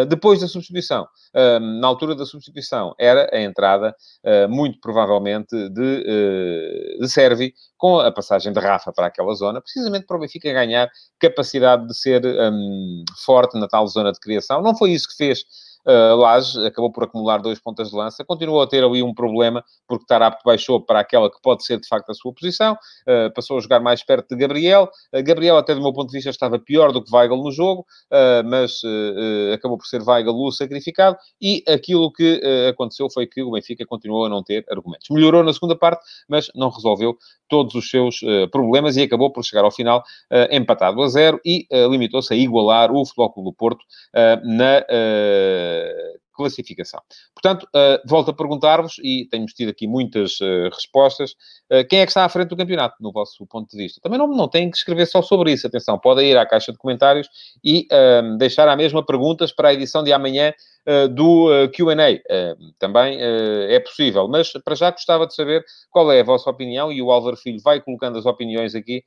depois 0.08 0.40
da 0.40 0.48
substituição, 0.48 1.06
na 1.34 1.86
altura 1.88 2.14
da 2.14 2.24
substituição, 2.24 2.94
era 2.98 3.28
a 3.32 3.40
entrada, 3.40 3.94
muito 4.48 4.78
provavelmente, 4.80 5.68
de, 5.70 6.98
de 7.00 7.08
Servi, 7.08 7.52
com 7.76 7.98
a 7.98 8.12
passagem 8.12 8.52
de 8.52 8.60
Rafa 8.60 8.92
para 8.92 9.08
aquela 9.08 9.34
zona, 9.34 9.60
precisamente 9.60 10.06
para 10.06 10.16
o 10.16 10.20
Benfica 10.20 10.52
ganhar 10.52 10.88
capacidade 11.18 11.86
de 11.86 11.94
ser 11.96 12.24
um, 12.24 13.04
forte 13.24 13.58
na 13.58 13.66
tal 13.66 13.86
zona 13.88 14.12
de 14.12 14.20
criação. 14.20 14.62
Não 14.62 14.76
foi 14.76 14.92
isso 14.92 15.08
que 15.08 15.16
fez 15.16 15.44
Uh, 15.84 16.64
acabou 16.64 16.92
por 16.92 17.04
acumular 17.04 17.38
dois 17.38 17.58
pontas 17.58 17.90
de 17.90 17.96
lança, 17.96 18.24
continuou 18.24 18.62
a 18.62 18.66
ter 18.68 18.84
ali 18.84 19.02
um 19.02 19.12
problema, 19.12 19.64
porque 19.88 20.06
Tarapto 20.06 20.42
baixou 20.44 20.80
para 20.80 21.00
aquela 21.00 21.28
que 21.28 21.40
pode 21.42 21.64
ser 21.64 21.80
de 21.80 21.88
facto 21.88 22.10
a 22.10 22.14
sua 22.14 22.32
posição, 22.32 22.74
uh, 22.74 23.32
passou 23.34 23.58
a 23.58 23.60
jogar 23.60 23.80
mais 23.80 24.04
perto 24.04 24.28
de 24.28 24.36
Gabriel. 24.36 24.88
Uh, 25.12 25.22
Gabriel, 25.24 25.56
até 25.56 25.74
do 25.74 25.82
meu 25.82 25.92
ponto 25.92 26.10
de 26.10 26.16
vista, 26.16 26.30
estava 26.30 26.56
pior 26.58 26.92
do 26.92 27.02
que 27.02 27.12
Weigl 27.12 27.36
no 27.36 27.50
jogo, 27.50 27.84
mas 28.44 28.80
acabou 29.52 29.76
por 29.76 29.86
ser 29.86 30.02
Weigl 30.02 30.34
o 30.34 30.52
sacrificado. 30.52 31.16
E 31.40 31.64
aquilo 31.68 32.12
que 32.12 32.40
aconteceu 32.68 33.08
foi 33.10 33.26
que 33.26 33.42
o 33.42 33.50
Benfica 33.50 33.84
continuou 33.86 34.26
a 34.26 34.28
não 34.28 34.42
ter 34.42 34.64
argumentos. 34.70 35.08
Melhorou 35.10 35.42
na 35.42 35.52
segunda 35.52 35.76
parte, 35.76 36.04
mas 36.28 36.50
não 36.54 36.70
resolveu 36.70 37.16
todos 37.48 37.74
os 37.74 37.88
seus 37.88 38.20
problemas 38.50 38.96
e 38.96 39.02
acabou 39.02 39.30
por 39.30 39.44
chegar 39.44 39.64
ao 39.64 39.70
final 39.70 40.02
empatado 40.50 41.02
a 41.02 41.08
zero 41.08 41.40
e 41.44 41.66
limitou-se 41.90 42.32
a 42.32 42.36
igualar 42.36 42.92
o 42.92 43.04
Futebol 43.04 43.32
Clube 43.32 43.50
do 43.50 43.54
Porto 43.54 43.84
na 44.44 44.84
classificação. 46.32 47.00
Portanto, 47.34 47.64
uh, 47.64 48.00
volto 48.06 48.30
a 48.30 48.34
perguntar-vos, 48.34 48.94
e 49.02 49.26
tenho 49.30 49.46
tido 49.46 49.68
aqui 49.68 49.86
muitas 49.86 50.40
uh, 50.40 50.68
respostas, 50.72 51.34
quem 51.88 52.00
é 52.00 52.04
que 52.04 52.10
está 52.10 52.24
à 52.24 52.28
frente 52.28 52.48
do 52.48 52.56
campeonato, 52.56 52.96
no 53.00 53.10
vosso 53.12 53.46
ponto 53.46 53.70
de 53.70 53.76
vista? 53.76 54.00
Também 54.02 54.18
não, 54.18 54.26
não 54.26 54.48
têm 54.48 54.70
que 54.70 54.76
escrever 54.76 55.06
só 55.06 55.22
sobre 55.22 55.52
isso, 55.52 55.66
atenção, 55.66 55.98
podem 55.98 56.30
ir 56.30 56.36
à 56.36 56.44
caixa 56.44 56.70
de 56.70 56.76
comentários 56.76 57.28
e 57.64 57.88
deixar 58.38 58.68
a 58.68 58.76
mesma 58.76 59.02
perguntas 59.04 59.52
para 59.52 59.70
a 59.70 59.72
edição 59.72 60.04
de 60.04 60.12
amanhã 60.12 60.52
do 61.14 61.48
Q&A. 61.74 62.20
também 62.78 63.18
é 63.22 63.80
possível, 63.80 64.28
mas 64.28 64.52
para 64.64 64.74
já 64.74 64.90
gostava 64.90 65.26
de 65.26 65.34
saber 65.34 65.64
qual 65.90 66.12
é 66.12 66.20
a 66.20 66.24
vossa 66.24 66.50
opinião, 66.50 66.92
e 66.92 67.00
o 67.00 67.10
Álvaro 67.10 67.38
Filho 67.38 67.60
vai 67.62 67.80
colocando 67.80 68.18
as 68.18 68.26
opiniões 68.26 68.74
aqui 68.74 69.02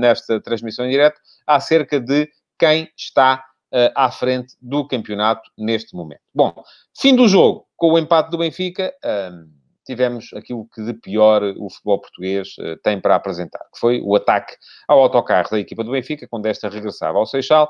nesta 0.00 0.40
transmissão 0.40 0.86
em 0.86 0.90
direto, 0.90 1.20
acerca 1.46 2.00
de 2.00 2.26
quem 2.58 2.88
está 2.96 3.44
à 3.94 4.10
frente 4.10 4.54
do 4.60 4.86
campeonato 4.86 5.50
neste 5.58 5.94
momento. 5.94 6.20
Bom, 6.34 6.54
fim 6.98 7.14
do 7.14 7.28
jogo, 7.28 7.66
com 7.76 7.92
o 7.92 7.98
empate 7.98 8.30
do 8.30 8.38
Benfica, 8.38 8.92
uh, 9.04 9.56
tivemos 9.84 10.30
aquilo 10.34 10.66
que 10.74 10.82
de 10.82 10.94
pior 10.94 11.42
o 11.56 11.70
futebol 11.70 12.00
português 12.00 12.56
uh, 12.58 12.76
tem 12.82 13.00
para 13.00 13.14
apresentar, 13.14 13.60
que 13.72 13.78
foi 13.78 14.00
o 14.02 14.16
ataque 14.16 14.54
ao 14.88 15.00
autocarro 15.00 15.50
da 15.50 15.60
equipa 15.60 15.84
do 15.84 15.92
Benfica, 15.92 16.26
quando 16.28 16.46
esta 16.46 16.68
regressava 16.68 17.18
ao 17.18 17.26
Seixal. 17.26 17.68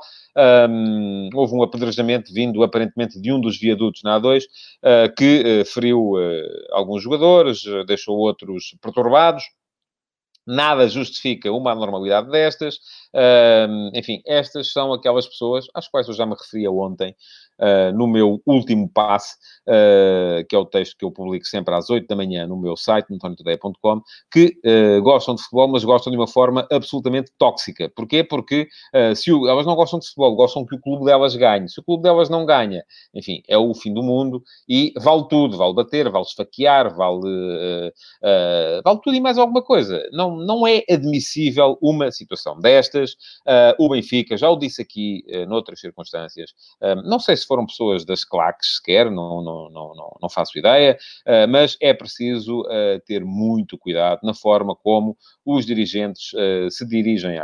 Um, 0.69 1.29
houve 1.33 1.53
um 1.53 1.61
apedrejamento 1.61 2.33
vindo, 2.33 2.63
aparentemente, 2.63 3.21
de 3.21 3.31
um 3.31 3.39
dos 3.39 3.59
viadutos 3.59 4.01
na 4.03 4.19
A2, 4.19 4.43
uh, 4.43 5.13
que 5.15 5.63
feriu 5.65 6.13
alguns 6.71 7.03
jogadores, 7.03 7.63
deixou 7.85 8.17
outros 8.17 8.75
perturbados. 8.81 9.43
Nada 10.47 10.87
justifica 10.87 11.51
uma 11.51 11.73
anormalidade 11.73 12.31
destas. 12.31 12.79
enfim, 13.93 14.21
estas 14.25 14.71
são 14.71 14.93
aquelas 14.93 15.27
pessoas 15.27 15.65
às 15.75 15.87
quais 15.89 16.07
eu 16.07 16.13
já 16.13 16.25
me 16.25 16.35
referia 16.35 16.71
ontem, 16.71 17.13
uh, 17.59 17.95
no 17.95 18.07
meu 18.07 18.41
último 18.45 18.89
passe, 18.89 19.35
uh, 19.67 20.45
que 20.47 20.55
é 20.55 20.59
o 20.59 20.65
texto 20.65 20.95
que 20.97 21.05
eu 21.05 21.11
publico 21.11 21.45
sempre 21.45 21.73
às 21.73 21.89
8 21.89 22.07
da 22.07 22.15
manhã 22.15 22.47
no 22.47 22.57
meu 22.57 22.75
site, 22.75 23.13
antoniotadeia.com, 23.13 24.01
que 24.31 24.57
uh, 24.65 25.01
gostam 25.01 25.35
de 25.35 25.41
futebol, 25.41 25.67
mas 25.67 25.83
gostam 25.83 26.11
de 26.11 26.17
uma 26.17 26.27
forma 26.27 26.67
absolutamente 26.71 27.31
tóxica. 27.37 27.89
Porquê? 27.95 28.23
Porque 28.23 28.67
se 29.15 29.31
o, 29.31 29.47
elas 29.47 29.65
não 29.65 29.75
gostam 29.75 29.99
de 29.99 30.07
futebol, 30.07 30.35
gostam 30.35 30.65
que 30.65 30.75
o 30.75 30.79
clube 30.79 31.05
delas 31.05 31.35
ganhe. 31.35 31.69
Se 31.69 31.79
o 31.79 31.83
clube 31.83 32.03
delas 32.03 32.29
não 32.29 32.45
ganha, 32.45 32.83
enfim, 33.13 33.41
é 33.47 33.57
o 33.57 33.73
fim 33.73 33.93
do 33.93 34.03
mundo 34.03 34.43
e 34.67 34.93
vale 34.97 35.27
tudo, 35.29 35.57
vale 35.57 35.73
bater, 35.73 36.09
vale 36.09 36.25
esfaquear, 36.25 36.95
vale, 36.95 37.91
vale 38.83 38.99
tudo 39.03 39.15
e 39.15 39.21
mais 39.21 39.37
alguma 39.37 39.61
coisa. 39.61 40.01
Não, 40.11 40.35
não 40.35 40.65
é 40.65 40.83
admissível 40.89 41.77
uma 41.81 42.11
situação 42.11 42.59
destas. 42.59 43.15
o 43.79 43.89
Benfica, 43.89 44.37
já 44.37 44.49
o 44.49 44.57
disse 44.57 44.81
aqui 44.81 45.23
noutras 45.47 45.79
circunstâncias, 45.79 46.53
não 47.05 47.19
sei 47.19 47.35
se 47.35 47.46
foram 47.47 47.65
pessoas 47.65 48.05
das 48.05 48.23
claques 48.23 48.75
sequer, 48.75 49.09
não, 49.09 49.41
não, 49.41 49.69
não, 49.69 50.17
não, 50.21 50.29
faço 50.29 50.57
ideia, 50.57 50.97
uh, 51.25 51.47
mas 51.49 51.77
é 51.81 51.93
preciso 51.93 52.61
uh, 52.61 52.99
ter 53.05 53.23
muito 53.23 53.77
cuidado 53.77 54.19
na 54.23 54.33
forma 54.33 54.75
como 54.75 55.17
os 55.45 55.65
dirigentes 55.65 56.33
uh, 56.33 56.69
se 56.69 56.85
dirigem 56.87 57.39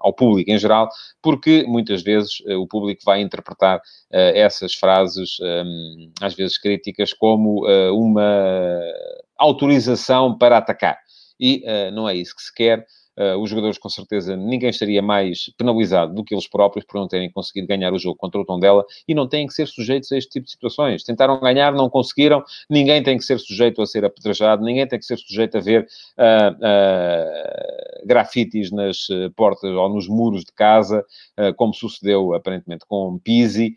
ao 0.00 0.12
público 0.12 0.50
em 0.50 0.58
geral, 0.58 0.88
porque 1.22 1.64
muitas 1.66 2.02
vezes 2.02 2.40
o 2.58 2.66
público 2.66 3.02
vai 3.04 3.20
interpretar 3.20 3.80
essas 4.10 4.74
frases, 4.74 5.36
um, 5.40 6.12
às 6.20 6.34
vezes 6.34 6.58
críticas, 6.58 7.12
como 7.12 7.66
uma 7.92 8.82
autorização 9.36 10.36
para 10.36 10.58
atacar. 10.58 10.98
E 11.38 11.62
não 11.92 12.08
é 12.08 12.14
isso 12.14 12.34
que 12.34 12.42
se 12.42 12.54
quer. 12.54 12.86
Uh, 13.18 13.36
os 13.36 13.50
jogadores, 13.50 13.78
com 13.78 13.88
certeza, 13.88 14.36
ninguém 14.36 14.70
estaria 14.70 15.02
mais 15.02 15.50
penalizado 15.58 16.14
do 16.14 16.22
que 16.22 16.32
eles 16.32 16.46
próprios 16.46 16.84
por 16.86 17.00
não 17.00 17.08
terem 17.08 17.28
conseguido 17.28 17.66
ganhar 17.66 17.92
o 17.92 17.98
jogo 17.98 18.14
contra 18.16 18.40
o 18.40 18.44
Tondela 18.44 18.84
e 19.08 19.14
não 19.14 19.26
têm 19.26 19.44
que 19.44 19.52
ser 19.52 19.66
sujeitos 19.66 20.12
a 20.12 20.16
este 20.16 20.30
tipo 20.30 20.44
de 20.44 20.52
situações. 20.52 21.02
Tentaram 21.02 21.40
ganhar, 21.40 21.72
não 21.72 21.90
conseguiram, 21.90 22.44
ninguém 22.70 23.02
tem 23.02 23.18
que 23.18 23.24
ser 23.24 23.40
sujeito 23.40 23.82
a 23.82 23.86
ser 23.86 24.04
apedrejado, 24.04 24.64
ninguém 24.64 24.86
tem 24.86 25.00
que 25.00 25.04
ser 25.04 25.16
sujeito 25.16 25.58
a 25.58 25.60
ver 25.60 25.88
uh, 26.16 26.52
uh, 26.54 28.06
grafites 28.06 28.70
nas 28.70 29.08
portas 29.34 29.72
ou 29.72 29.88
nos 29.88 30.06
muros 30.06 30.44
de 30.44 30.52
casa, 30.52 31.04
como 31.56 31.74
sucedeu 31.74 32.34
aparentemente 32.34 32.84
com 32.86 33.18
Pisi, 33.18 33.74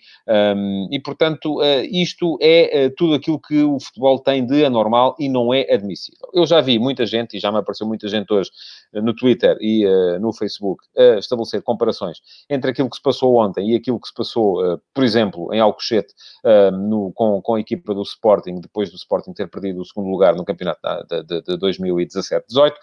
um, 0.56 0.88
e 0.92 1.00
portanto, 1.00 1.60
isto 1.92 2.38
é 2.40 2.90
tudo 2.96 3.16
aquilo 3.16 3.40
que 3.40 3.64
o 3.64 3.80
futebol 3.80 4.20
tem 4.20 4.46
de 4.46 4.64
anormal 4.64 5.16
e 5.20 5.28
não 5.28 5.54
é 5.54 5.62
admissível. 5.74 6.30
Eu 6.34 6.46
já 6.46 6.62
vi 6.62 6.78
muita 6.78 7.06
gente, 7.06 7.36
e 7.36 7.40
já 7.40 7.52
me 7.52 7.58
apareceu 7.58 7.88
muita 7.88 8.08
gente 8.08 8.32
hoje 8.32 8.52
no 8.94 9.14
Twitter 9.14 9.31
Twitter 9.32 9.58
e 9.60 9.86
uh, 9.86 10.20
no 10.20 10.34
Facebook 10.34 10.84
a 10.98 11.18
estabelecer 11.18 11.62
comparações 11.62 12.20
entre 12.50 12.72
aquilo 12.72 12.90
que 12.90 12.96
se 12.96 13.02
passou 13.02 13.38
ontem 13.38 13.72
e 13.72 13.76
aquilo 13.76 14.00
que 14.00 14.08
se 14.08 14.14
passou, 14.14 14.62
uh, 14.64 14.82
por 14.94 15.04
exemplo, 15.04 15.54
em 15.54 15.60
Alcochete, 15.60 16.14
uh, 16.44 16.72
no, 16.72 17.12
com, 17.14 17.42
com 17.42 17.56
a 17.56 17.60
equipa 17.60 17.94
do 17.94 18.02
Sporting, 18.02 18.60
depois 18.60 18.90
do 18.90 18.96
Sporting 18.96 19.34
ter 19.34 19.48
perdido 19.50 19.82
o 19.82 19.86
segundo 19.86 20.10
lugar 20.10 20.36
no 20.36 20.46
campeonato 20.46 20.82
de, 21.10 21.24
de, 21.24 21.42
de 21.42 21.58
2017-18. 21.58 22.74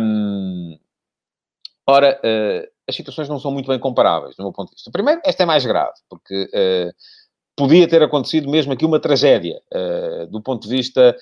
Um, 0.00 0.78
ora, 1.86 2.20
as 2.88 2.94
situações 2.94 3.28
não 3.28 3.38
são 3.38 3.50
muito 3.50 3.68
bem 3.68 3.78
comparáveis, 3.78 4.36
do 4.36 4.42
meu 4.42 4.52
ponto 4.52 4.70
de 4.70 4.76
vista. 4.76 4.90
Primeiro, 4.90 5.20
esta 5.24 5.42
é 5.42 5.46
mais 5.46 5.64
grave, 5.64 5.94
porque 6.08 6.48
podia 7.56 7.88
ter 7.88 8.02
acontecido 8.02 8.48
mesmo 8.48 8.72
aqui 8.72 8.84
uma 8.84 9.00
tragédia, 9.00 9.60
do 10.30 10.40
ponto 10.40 10.68
de 10.68 10.76
vista 10.76 11.16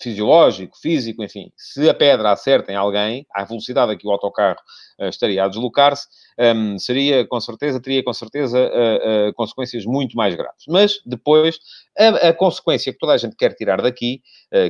fisiológico, 0.00 0.76
físico, 0.78 1.22
enfim, 1.22 1.50
se 1.56 1.88
a 1.88 1.94
pedra 1.94 2.30
acerta 2.30 2.72
em 2.72 2.76
alguém, 2.76 3.26
à 3.34 3.44
velocidade 3.44 3.92
a 3.92 3.96
que 3.96 4.06
o 4.06 4.10
autocarro 4.10 4.58
uh, 5.00 5.06
estaria 5.06 5.44
a 5.44 5.48
deslocar-se, 5.48 6.06
um, 6.38 6.44
ehm, 6.44 6.78
seria, 6.78 7.26
com 7.26 7.40
certeza, 7.40 7.80
teria 7.80 8.02
com 8.02 8.12
certeza 8.12 8.58
uh, 8.58 9.28
uh, 9.28 9.34
consequências 9.34 9.84
muito 9.84 10.16
mais 10.16 10.34
graves. 10.36 10.64
Mas, 10.68 11.00
depois, 11.04 11.58
a, 11.98 12.28
a, 12.28 12.32
consequência 12.32 12.92
que 12.92 12.98
toda 12.98 13.12
a 13.12 13.16
gente 13.16 13.34
quer 13.34 13.54
tirar 13.54 13.82
daqui, 13.82 14.22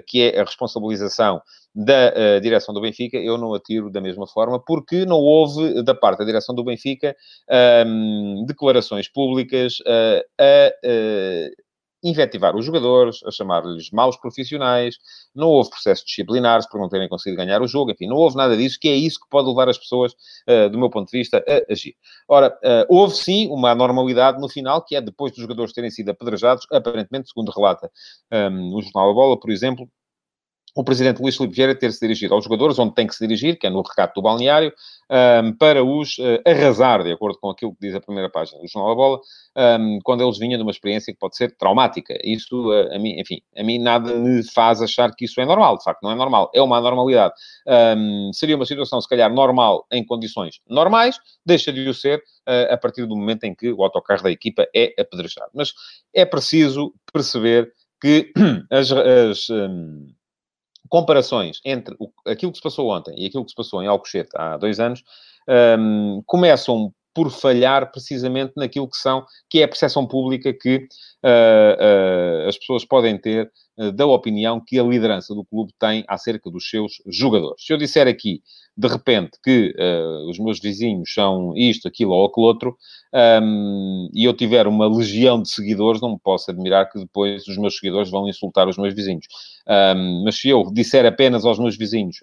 que 0.07 0.23
é 0.23 0.41
a 0.41 0.45
responsabilização 0.45 1.41
da 1.75 2.39
direção 2.41 2.75
do 2.75 2.81
Benfica, 2.81 3.17
eu 3.19 3.37
não 3.39 3.55
a 3.55 3.61
tiro 3.61 3.91
da 3.91 4.01
mesma 4.01 4.27
forma, 4.27 4.59
porque 4.59 5.05
não 5.05 5.19
houve, 5.19 5.83
da 5.85 5.95
parte 5.95 6.21
da 6.21 6.25
direção 6.25 6.55
do 6.55 6.65
Benfica, 6.65 7.15
um, 7.49 7.55
ehm, 7.55 8.47
declarações 8.47 9.09
públicas 9.09 9.77
a 9.87 10.23
invetivar 12.03 12.57
os 12.57 12.65
jogadores, 12.65 13.23
a 13.25 13.31
chamar-lhes 13.31 13.91
maus 13.91 14.17
profissionais, 14.17 14.97
não 15.35 15.49
houve 15.49 15.71
processos 15.71 16.05
disciplinares 16.05 16.69
por 16.69 16.81
não 16.81 16.89
terem 16.89 17.09
conseguido 17.09 17.43
ganhar 17.43 17.61
o 17.63 17.67
jogo, 17.67 17.91
enfim, 17.91 18.07
não 18.07 18.17
houve 18.17 18.37
nada 18.37 18.57
disso, 18.57 18.79
que 18.81 18.89
é 18.89 18.95
isso 18.95 19.21
que 19.21 19.29
pode 19.29 19.49
levar 19.49 19.69
as 19.69 19.79
pessoas, 19.79 20.13
uh, 20.49 20.71
do 20.71 20.79
meu 20.79 20.91
ponto 20.91 21.11
de 21.11 21.19
vista, 21.19 21.45
a 21.47 21.73
agir. 21.73 21.95
Ora, 22.29 22.57
uh, 22.65 22.87
houve 22.89 23.15
sim 23.15 23.49
uma 23.49 23.71
anormalidade 23.71 24.41
no 24.41 24.49
final, 24.49 24.85
que 24.85 24.97
é 24.97 25.01
depois 25.01 25.33
dos 25.33 25.43
jogadores 25.43 25.73
terem 25.73 25.91
sido 25.91 26.11
apedrejados, 26.11 26.67
aparentemente, 26.71 27.29
segundo 27.29 27.51
relata 27.51 27.91
um, 28.33 28.37
ehm, 28.37 28.75
o 28.75 28.83
Jornal 28.83 29.09
da 29.09 29.15
Bola, 29.15 29.41
por 29.41 29.51
exemplo, 29.51 29.89
o 30.79 30.85
presidente 30.85 31.21
Luís 31.21 31.37
Filipe 31.37 31.57
Vieira 31.57 31.75
ter-se 31.75 31.99
dirigido 31.99 32.35
aos 32.35 32.45
jogadores, 32.45 32.79
onde 32.79 32.95
tem 32.95 33.05
que 33.05 33.13
se 33.13 33.27
dirigir, 33.27 33.59
que 33.59 33.67
é 33.67 33.71
no 33.71 33.83
recato 33.83 34.15
do 34.15 34.23
balneário, 34.23 34.73
um, 35.11 35.53
para 35.55 35.83
os 35.83 36.17
uh, 36.19 36.41
arrasar, 36.47 37.03
de 37.03 37.11
acordo 37.11 37.37
com 37.41 37.51
aquilo 37.51 37.73
que 37.73 37.81
diz 37.81 37.97
a 37.97 38.01
primeira 38.01 38.31
página 38.31 38.61
do 38.61 38.69
Jornal 38.69 38.91
da 38.91 38.95
Bola, 38.95 39.21
um, 39.81 39.99
quando 40.05 40.23
eles 40.23 40.39
vinham 40.39 40.57
de 40.57 40.63
uma 40.63 40.71
experiência 40.71 41.13
que 41.13 41.19
pode 41.19 41.37
ser 41.37 41.57
traumática. 41.57 42.17
Isso, 42.23 42.71
uh, 42.71 42.95
a 42.95 42.99
mim, 43.01 43.19
enfim, 43.19 43.41
a 43.57 43.65
mim 43.65 43.81
nada 43.81 44.15
me 44.15 44.41
faz 44.53 44.81
achar 44.81 45.13
que 45.17 45.25
isso 45.25 45.41
é 45.41 45.45
normal. 45.45 45.79
De 45.79 45.83
facto, 45.83 46.01
não 46.01 46.13
é 46.13 46.15
normal. 46.15 46.49
É 46.55 46.63
uma 46.63 46.79
anormalidade. 46.79 47.35
Um, 47.67 48.31
seria 48.33 48.55
uma 48.55 48.65
situação, 48.65 49.01
se 49.01 49.09
calhar, 49.09 49.35
normal 49.35 49.85
em 49.91 50.07
condições 50.07 50.61
normais, 50.69 51.19
deixa 51.45 51.73
de 51.73 51.89
o 51.89 51.93
ser 51.93 52.19
uh, 52.49 52.73
a 52.73 52.77
partir 52.77 53.05
do 53.05 53.17
momento 53.17 53.43
em 53.43 53.53
que 53.53 53.73
o 53.73 53.83
autocarro 53.83 54.23
da 54.23 54.31
equipa 54.31 54.65
é 54.73 54.95
apedrejado. 54.97 55.51
Mas 55.53 55.73
é 56.15 56.25
preciso 56.25 56.95
perceber 57.13 57.73
que 58.01 58.33
as... 58.71 58.93
as 58.93 59.51
um, 59.51 60.17
comparações 60.89 61.61
entre 61.65 61.95
o, 61.99 62.11
aquilo 62.27 62.53
que 62.53 62.59
se 62.59 62.63
passou 62.63 62.91
ontem 62.91 63.15
e 63.17 63.27
aquilo 63.27 63.45
que 63.45 63.51
se 63.51 63.57
passou 63.57 63.83
em 63.83 63.87
Alcochete 63.87 64.31
há 64.35 64.57
dois 64.57 64.81
anos 64.81 65.03
um, 65.79 66.23
começam 66.27 66.93
por 67.15 67.31
falhar 67.31 67.91
precisamente 67.91 68.53
naquilo 68.57 68.89
que 68.89 68.97
são, 68.97 69.25
que 69.51 69.61
é 69.61 69.65
a 69.65 69.69
percepção 69.69 70.07
pública 70.07 70.53
que 70.53 70.77
uh, 71.25 72.45
uh, 72.45 72.49
as 72.49 72.57
pessoas 72.57 72.85
podem 72.85 73.19
ter 73.19 73.51
da 73.95 74.07
opinião 74.07 74.61
que 74.65 74.79
a 74.79 74.83
liderança 74.83 75.35
do 75.35 75.45
clube 75.45 75.73
tem 75.79 76.05
acerca 76.09 76.51
dos 76.51 76.69
seus 76.69 77.01
jogadores. 77.07 77.65
Se 77.65 77.73
eu 77.73 77.77
disser 77.77 78.07
aqui 78.07 78.43
de 78.79 78.87
repente 78.87 79.33
que 79.43 79.75
uh, 79.77 80.31
os 80.31 80.39
meus 80.39 80.61
vizinhos 80.61 81.13
são 81.13 81.53
isto, 81.57 81.89
aquilo 81.89 82.13
ou 82.13 82.27
aquilo 82.27 82.47
outro, 82.47 82.77
um, 83.43 84.09
e 84.15 84.25
eu 84.25 84.33
tiver 84.33 84.69
uma 84.69 84.87
legião 84.87 85.43
de 85.43 85.51
seguidores, 85.51 86.01
não 86.01 86.13
me 86.13 86.19
posso 86.21 86.49
admirar 86.49 86.89
que 86.89 86.97
depois 86.97 87.49
os 87.49 87.59
meus 87.59 87.77
seguidores 87.77 88.09
vão 88.09 88.29
insultar 88.29 88.69
os 88.69 88.79
meus 88.79 88.95
vizinhos. 88.95 89.27
Um, 89.67 90.23
mas 90.25 90.37
se 90.37 90.49
eu 90.49 90.63
disser 90.73 91.05
apenas 91.05 91.45
aos 91.45 91.59
meus 91.59 91.77
vizinhos, 91.77 92.21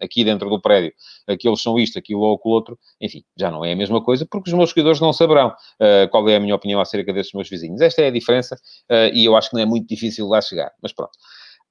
aqui 0.00 0.22
dentro 0.22 0.48
do 0.48 0.60
prédio, 0.60 0.92
que 1.38 1.48
eles 1.48 1.60
são 1.60 1.76
isto, 1.78 1.98
aquilo 1.98 2.20
ou 2.20 2.34
aquilo 2.34 2.54
outro, 2.54 2.78
enfim, 3.00 3.24
já 3.36 3.50
não 3.50 3.64
é 3.64 3.72
a 3.72 3.76
mesma 3.76 4.00
coisa, 4.02 4.24
porque 4.24 4.50
os 4.50 4.56
meus 4.56 4.70
seguidores 4.70 5.00
não 5.00 5.12
saberão 5.12 5.48
uh, 5.48 6.08
qual 6.10 6.28
é 6.28 6.36
a 6.36 6.40
minha 6.40 6.54
opinião 6.54 6.80
acerca 6.80 7.12
desses 7.12 7.32
meus 7.32 7.48
vizinhos. 7.48 7.80
Esta 7.80 8.02
é 8.02 8.06
a 8.06 8.10
diferença, 8.10 8.54
uh, 8.90 9.12
e 9.12 9.24
eu 9.24 9.36
acho 9.36 9.50
que 9.50 9.56
não 9.56 9.62
é 9.62 9.66
muito 9.66 9.88
difícil 9.88 10.28
lá 10.28 10.40
chegar, 10.40 10.70
mas 10.80 10.92
pronto. 10.92 11.12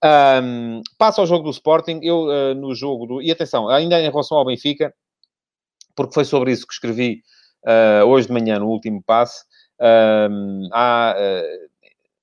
Um, 0.04 0.82
passa 0.98 1.22
ao 1.22 1.28
jogo 1.28 1.44
do 1.44 1.52
Sporting, 1.52 2.00
eu 2.02 2.24
uh, 2.24 2.56
no 2.56 2.74
jogo 2.74 3.06
do... 3.06 3.22
E 3.22 3.32
atenção, 3.32 3.70
ainda 3.70 4.00
em 4.00 4.10
relação 4.10 4.38
ao 4.38 4.46
Benfica, 4.46 4.94
porque 5.96 6.14
foi 6.14 6.26
sobre 6.26 6.52
isso 6.52 6.66
que 6.66 6.74
escrevi 6.74 7.22
uh, 7.66 8.06
hoje 8.06 8.28
de 8.28 8.34
manhã 8.34 8.60
no 8.60 8.68
último 8.68 9.02
passe, 9.04 9.44
um, 9.80 10.70
há 10.72 11.16
uh, 11.16 11.71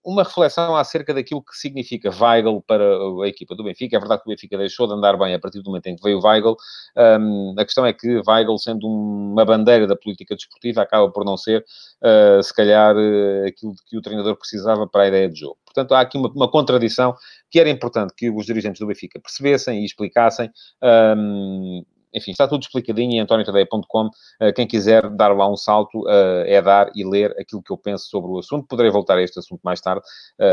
uma 0.09 0.23
reflexão 0.23 0.75
acerca 0.75 1.13
daquilo 1.13 1.43
que 1.43 1.55
significa 1.55 2.11
Weigl 2.11 2.63
para 2.67 2.83
a 3.23 3.29
equipa 3.29 3.55
do 3.55 3.63
Benfica. 3.63 3.95
É 3.95 4.01
verdade 4.01 4.23
que 4.23 4.29
o 4.29 4.33
Benfica 4.33 4.57
deixou 4.57 4.87
de 4.87 4.95
andar 4.95 5.19
bem 5.19 5.35
a 5.35 5.39
partir 5.39 5.61
do 5.61 5.67
momento 5.67 5.87
em 5.87 5.97
que 5.97 6.03
veio 6.03 6.19
Weigl. 6.19 6.57
Um, 6.97 7.55
a 7.59 7.65
questão 7.65 7.85
é 7.85 7.93
que 7.93 8.23
Weigl, 8.27 8.57
sendo 8.57 8.87
uma 8.87 9.45
bandeira 9.45 9.87
da 9.87 9.95
política 9.95 10.35
desportiva, 10.35 10.81
acaba 10.81 11.11
por 11.11 11.27
não 11.27 11.37
ser, 11.37 11.63
uh, 12.03 12.43
se 12.43 12.55
calhar, 12.55 12.97
uh, 12.97 13.47
aquilo 13.47 13.75
que 13.87 13.99
o 13.99 14.01
treinador 14.01 14.35
precisava 14.37 14.87
para 14.87 15.03
a 15.03 15.09
ideia 15.09 15.29
de 15.29 15.41
jogo. 15.41 15.59
Portanto, 15.67 15.95
há 15.95 16.01
aqui 16.01 16.17
uma, 16.17 16.31
uma, 16.31 16.51
contradição 16.51 17.15
que 17.51 17.61
era 17.61 17.69
importante 17.69 18.15
que 18.17 18.31
os 18.31 18.47
dirigentes 18.47 18.81
do 18.81 18.87
Benfica 18.87 19.21
percebessem 19.21 19.83
e 19.83 19.85
explicassem. 19.85 20.51
Um, 20.83 21.85
enfim, 22.15 22.31
está 22.31 22.47
tudo 22.49 22.63
explicadinho 22.63 23.13
em 23.13 23.21
antoniotadeia.com. 23.21 24.11
quem 24.55 24.67
quiser 24.67 25.09
dar 25.11 25.35
lá 25.35 25.49
um 25.51 25.57
salto, 25.57 26.05
é 26.47 26.61
dar 26.63 26.91
e 26.95 27.05
ler 27.05 27.35
aquilo 27.39 27.63
que 27.63 27.73
eu 27.73 27.77
penso 27.77 28.07
sobre 28.09 28.31
o 28.31 28.39
assunto. 28.39 28.67
Poderei 28.67 28.91
voltar 28.91 29.19
a 29.19 29.23
este 29.23 29.39
assunto 29.39 29.61
mais 29.63 29.81
tarde, 29.81 30.03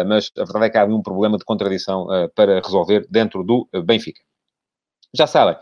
mas 0.07 0.31
a 0.37 0.43
verdade 0.43 0.65
é 0.65 0.69
que 0.69 0.77
há 0.77 0.85
um 0.85 1.01
problema 1.01 1.37
de 1.37 1.45
contradição 1.45 2.07
para 2.35 2.61
resolver 2.61 3.05
dentro 3.09 3.43
do 3.43 3.67
Benfica. 3.83 4.21
Já 5.15 5.27
sabem. 5.27 5.57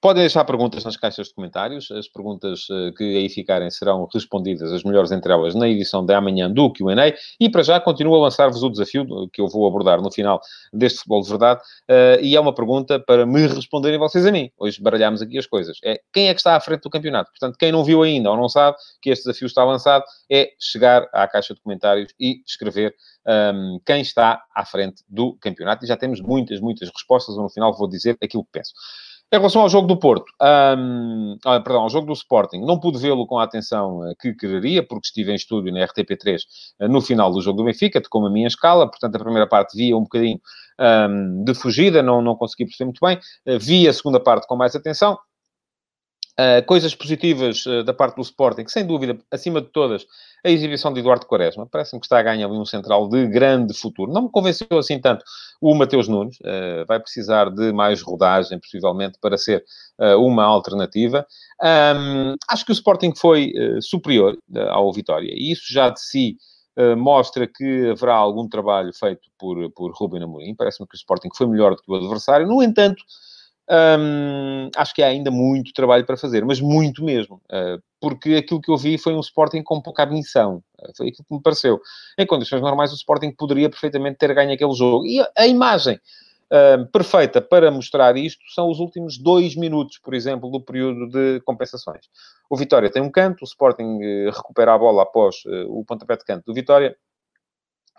Podem 0.00 0.22
deixar 0.22 0.44
perguntas 0.44 0.84
nas 0.84 0.96
caixas 0.96 1.26
de 1.26 1.34
comentários. 1.34 1.90
As 1.90 2.06
perguntas 2.06 2.68
uh, 2.70 2.94
que 2.94 3.02
aí 3.02 3.28
ficarem 3.28 3.68
serão 3.68 4.08
respondidas, 4.14 4.72
as 4.72 4.84
melhores 4.84 5.10
entre 5.10 5.32
elas, 5.32 5.56
na 5.56 5.68
edição 5.68 6.06
de 6.06 6.14
amanhã 6.14 6.48
do 6.48 6.72
QA. 6.72 7.16
E 7.40 7.50
para 7.50 7.64
já 7.64 7.80
continuo 7.80 8.14
a 8.14 8.20
lançar-vos 8.20 8.62
o 8.62 8.70
desafio 8.70 9.04
que 9.32 9.40
eu 9.40 9.48
vou 9.48 9.66
abordar 9.66 10.00
no 10.00 10.12
final 10.12 10.40
deste 10.72 10.98
Futebol 10.98 11.22
de 11.22 11.28
Verdade. 11.30 11.60
Uh, 11.90 12.22
e 12.22 12.36
é 12.36 12.40
uma 12.40 12.54
pergunta 12.54 13.00
para 13.00 13.26
me 13.26 13.44
responderem 13.48 13.98
vocês 13.98 14.24
a 14.24 14.30
mim. 14.30 14.52
Hoje 14.56 14.80
baralhamos 14.80 15.20
aqui 15.20 15.36
as 15.36 15.46
coisas. 15.46 15.78
É 15.84 16.00
quem 16.12 16.28
é 16.28 16.34
que 16.34 16.38
está 16.38 16.54
à 16.54 16.60
frente 16.60 16.82
do 16.82 16.90
campeonato? 16.90 17.32
Portanto, 17.32 17.56
quem 17.58 17.72
não 17.72 17.82
viu 17.82 18.04
ainda 18.04 18.30
ou 18.30 18.36
não 18.36 18.48
sabe 18.48 18.76
que 19.02 19.10
este 19.10 19.24
desafio 19.24 19.46
está 19.46 19.64
lançado, 19.64 20.04
é 20.30 20.50
chegar 20.60 21.08
à 21.12 21.26
caixa 21.26 21.54
de 21.54 21.60
comentários 21.60 22.14
e 22.20 22.40
escrever 22.46 22.94
um, 23.26 23.32
ehm, 23.32 23.78
quem 23.84 24.00
está 24.00 24.44
à 24.54 24.64
frente 24.64 25.02
do 25.08 25.36
campeonato. 25.40 25.84
E 25.84 25.88
já 25.88 25.96
temos 25.96 26.20
muitas, 26.20 26.60
muitas 26.60 26.88
respostas. 26.88 27.36
No 27.36 27.48
final 27.50 27.76
vou 27.76 27.88
dizer 27.88 28.16
aquilo 28.22 28.44
que 28.44 28.52
penso. 28.52 28.72
Em 29.30 29.36
relação 29.36 29.60
ao 29.60 29.68
jogo 29.68 29.86
do 29.86 29.98
Porto, 29.98 30.32
um, 30.40 31.36
ah, 31.44 31.60
perdão, 31.60 31.82
ao 31.82 31.90
jogo 31.90 32.06
do 32.06 32.14
Sporting, 32.14 32.60
não 32.60 32.80
pude 32.80 32.98
vê-lo 32.98 33.26
com 33.26 33.38
a 33.38 33.44
atenção 33.44 33.98
uh, 33.98 34.14
que 34.18 34.32
quereria, 34.32 34.82
porque 34.82 35.08
estive 35.08 35.30
em 35.30 35.34
estúdio 35.34 35.70
na 35.70 35.86
RTP3 35.86 36.38
uh, 36.80 36.88
no 36.88 37.02
final 37.02 37.30
do 37.30 37.42
jogo 37.42 37.58
do 37.58 37.64
Benfica, 37.64 38.00
com 38.08 38.24
a 38.24 38.30
minha 38.30 38.46
escala, 38.46 38.88
portanto 38.88 39.16
a 39.16 39.18
primeira 39.18 39.46
parte 39.46 39.76
via 39.76 39.94
um 39.94 40.04
bocadinho 40.04 40.40
um, 40.80 41.44
de 41.44 41.54
fugida, 41.54 42.02
não, 42.02 42.22
não 42.22 42.36
consegui 42.36 42.64
perceber 42.64 42.86
muito 42.86 43.04
bem, 43.04 43.18
uh, 43.18 43.58
vi 43.58 43.86
a 43.86 43.92
segunda 43.92 44.18
parte 44.18 44.46
com 44.46 44.56
mais 44.56 44.74
atenção, 44.74 45.18
Uh, 46.40 46.64
coisas 46.66 46.94
positivas 46.94 47.66
uh, 47.66 47.82
da 47.82 47.92
parte 47.92 48.14
do 48.14 48.22
Sporting, 48.22 48.64
sem 48.68 48.86
dúvida, 48.86 49.18
acima 49.28 49.60
de 49.60 49.66
todas, 49.70 50.06
a 50.44 50.48
exibição 50.48 50.92
de 50.92 51.00
Eduardo 51.00 51.26
Quaresma. 51.26 51.66
Parece-me 51.66 51.98
que 51.98 52.06
está 52.06 52.20
a 52.20 52.22
ganhar 52.22 52.46
ali 52.46 52.56
um 52.56 52.64
central 52.64 53.08
de 53.08 53.26
grande 53.26 53.74
futuro. 53.74 54.12
Não 54.12 54.22
me 54.22 54.30
convenceu 54.30 54.78
assim 54.78 55.00
tanto 55.00 55.24
o 55.60 55.74
Mateus 55.74 56.06
Nunes. 56.06 56.38
Uh, 56.38 56.86
vai 56.86 57.00
precisar 57.00 57.50
de 57.50 57.72
mais 57.72 58.00
rodagem, 58.02 58.60
possivelmente, 58.60 59.18
para 59.20 59.36
ser 59.36 59.64
uma 60.16 60.44
alternativa. 60.44 61.26
Um, 61.60 62.36
acho 62.48 62.64
que 62.64 62.70
o 62.70 62.72
Sporting 62.72 63.12
foi 63.16 63.52
superior 63.80 64.38
ao 64.70 64.92
Vitória. 64.92 65.32
E 65.34 65.50
isso 65.50 65.64
já 65.72 65.90
de 65.90 66.00
si 66.00 66.36
mostra 66.96 67.48
que 67.48 67.90
haverá 67.90 68.14
algum 68.14 68.48
trabalho 68.48 68.92
feito 68.94 69.22
por, 69.36 69.68
por 69.72 69.90
Ruben 69.92 70.22
Amorim. 70.22 70.54
Parece-me 70.54 70.86
que 70.86 70.94
o 70.94 70.96
Sporting 70.96 71.30
foi 71.36 71.48
melhor 71.48 71.74
do 71.74 71.82
que 71.82 71.90
o 71.90 71.96
adversário. 71.96 72.46
No 72.46 72.62
entanto, 72.62 73.02
acho 74.76 74.94
que 74.94 75.02
há 75.02 75.06
ainda 75.06 75.30
muito 75.30 75.72
trabalho 75.72 76.04
para 76.06 76.16
fazer, 76.16 76.44
mas 76.44 76.60
muito 76.60 77.04
mesmo, 77.04 77.36
uh, 77.52 77.82
porque 78.00 78.36
aquilo 78.36 78.60
que 78.60 78.70
eu 78.70 78.76
vi 78.76 78.96
foi 78.96 79.14
um 79.14 79.20
Sporting 79.20 79.62
com 79.62 79.80
pouca 79.80 80.04
ambição, 80.04 80.62
uh, 80.80 80.92
foi 80.96 81.08
aquilo 81.08 81.24
que 81.28 81.34
me 81.34 81.42
pareceu. 81.42 81.80
Em 82.18 82.26
condições 82.26 82.62
normais, 82.62 82.92
o 82.92 82.96
Sporting 82.96 83.30
poderia 83.32 83.68
perfeitamente 83.68 84.18
ter 84.18 84.34
ganho 84.34 84.52
aquele 84.52 84.72
jogo. 84.72 85.04
E 85.04 85.20
a, 85.36 85.46
imagem 85.46 85.96
uh, 86.50 86.86
perfeita 86.90 87.42
para 87.42 87.70
mostrar 87.70 88.16
isto 88.16 88.42
são 88.54 88.70
os 88.70 88.78
últimos 88.78 89.18
dois 89.18 89.54
minutos, 89.54 89.98
por 89.98 90.14
exemplo, 90.14 90.50
do 90.50 90.62
período 90.62 91.08
de 91.08 91.40
compensações. 91.44 92.06
O 92.48 92.56
Vitória 92.56 92.90
tem 92.90 93.02
um 93.02 93.10
canto, 93.10 93.42
o 93.42 93.44
Sporting 93.44 93.98
recupera 94.32 94.72
a 94.72 94.78
bola 94.78 95.02
após 95.02 95.36
o 95.68 95.84
pontapé 95.84 96.16
de 96.16 96.24
canto 96.24 96.44
do 96.46 96.54
Vitória. 96.54 96.96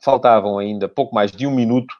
Faltavam 0.01 0.57
ainda 0.57 0.89
pouco 0.89 1.13
mais 1.13 1.31
de 1.31 1.45
um 1.45 1.51
minuto 1.51 1.93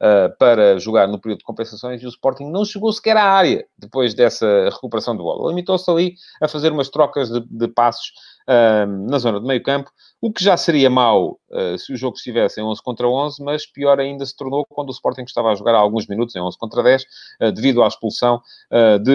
uh, 0.00 0.36
para 0.38 0.78
jogar 0.78 1.06
no 1.06 1.20
período 1.20 1.38
de 1.38 1.44
compensações 1.44 2.02
e 2.02 2.06
o 2.06 2.08
Sporting 2.08 2.50
não 2.50 2.64
chegou 2.64 2.92
sequer 2.92 3.16
à 3.16 3.24
área 3.24 3.66
depois 3.78 4.14
dessa 4.14 4.68
recuperação 4.70 5.16
de 5.16 5.22
bola. 5.22 5.48
Limitou-se 5.48 5.90
ali 5.90 6.14
a 6.40 6.48
fazer 6.48 6.72
umas 6.72 6.88
trocas 6.88 7.30
de, 7.30 7.40
de 7.40 7.68
passos 7.68 8.12
na 8.46 9.18
zona 9.18 9.40
de 9.40 9.46
meio 9.46 9.62
campo, 9.62 9.90
o 10.20 10.32
que 10.32 10.42
já 10.42 10.56
seria 10.56 10.88
mau 10.88 11.38
uh, 11.50 11.78
se 11.78 11.92
o 11.92 11.96
jogo 11.96 12.16
estivesse 12.16 12.60
em 12.60 12.64
11 12.64 12.82
contra 12.82 13.06
11, 13.06 13.42
mas 13.42 13.66
pior 13.66 14.00
ainda 14.00 14.24
se 14.24 14.34
tornou 14.34 14.64
quando 14.66 14.88
o 14.88 14.92
Sporting 14.92 15.22
estava 15.22 15.50
a 15.50 15.54
jogar 15.54 15.74
há 15.74 15.78
alguns 15.78 16.06
minutos 16.06 16.34
em 16.34 16.40
11 16.40 16.58
contra 16.58 16.82
10, 16.82 17.02
uh, 17.02 17.52
devido 17.52 17.82
à 17.82 17.86
expulsão 17.86 18.40
uh, 18.72 18.98
de 18.98 19.10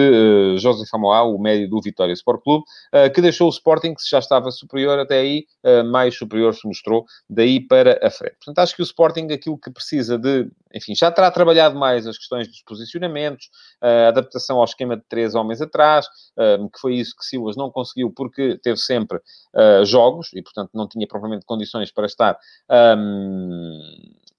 uh, 0.54 0.58
José 0.58 0.84
Famoá, 0.90 1.22
o 1.22 1.38
médio 1.38 1.68
do 1.68 1.80
Vitória 1.80 2.12
Sport 2.12 2.42
Clube, 2.42 2.64
que 3.14 3.20
deixou 3.20 3.48
o 3.48 3.50
Sporting, 3.50 3.94
que 3.94 4.02
já 4.08 4.18
estava 4.18 4.50
superior 4.50 4.98
até 4.98 5.18
aí, 5.18 5.46
mais 5.86 6.16
superior 6.16 6.54
se 6.54 6.66
mostrou, 6.66 7.04
daí 7.28 7.60
para 7.60 7.98
a 8.02 8.10
frente. 8.10 8.36
Portanto, 8.36 8.58
acho 8.58 8.76
que 8.76 8.82
o 8.82 8.84
Sporting, 8.84 9.28
aquilo 9.32 9.58
que 9.58 9.70
precisa 9.70 10.18
de, 10.18 10.48
enfim, 10.74 10.94
já 10.94 11.10
terá 11.10 11.30
trabalhado 11.30 11.78
mais 11.78 12.06
as 12.06 12.18
questões 12.18 12.48
dos 12.48 12.62
posicionamentos, 12.62 13.50
a 13.80 14.08
adaptação 14.08 14.58
ao 14.58 14.64
esquema 14.64 14.96
de 14.96 15.02
três 15.08 15.34
homens 15.34 15.60
atrás, 15.60 16.06
que 16.36 16.80
foi 16.80 16.94
isso 16.96 17.14
que 17.16 17.24
Silas 17.24 17.56
não 17.56 17.70
conseguiu 17.70 18.12
porque 18.14 18.58
teve 18.62 18.78
sempre 18.78 19.20
uh, 19.54 19.84
jogos 19.84 20.30
e, 20.34 20.42
portanto, 20.42 20.70
não 20.74 20.88
tinha 20.88 21.06
propriamente 21.06 21.44
condições 21.44 21.90
para 21.90 22.06
estar. 22.06 22.38
Um, 22.70 23.78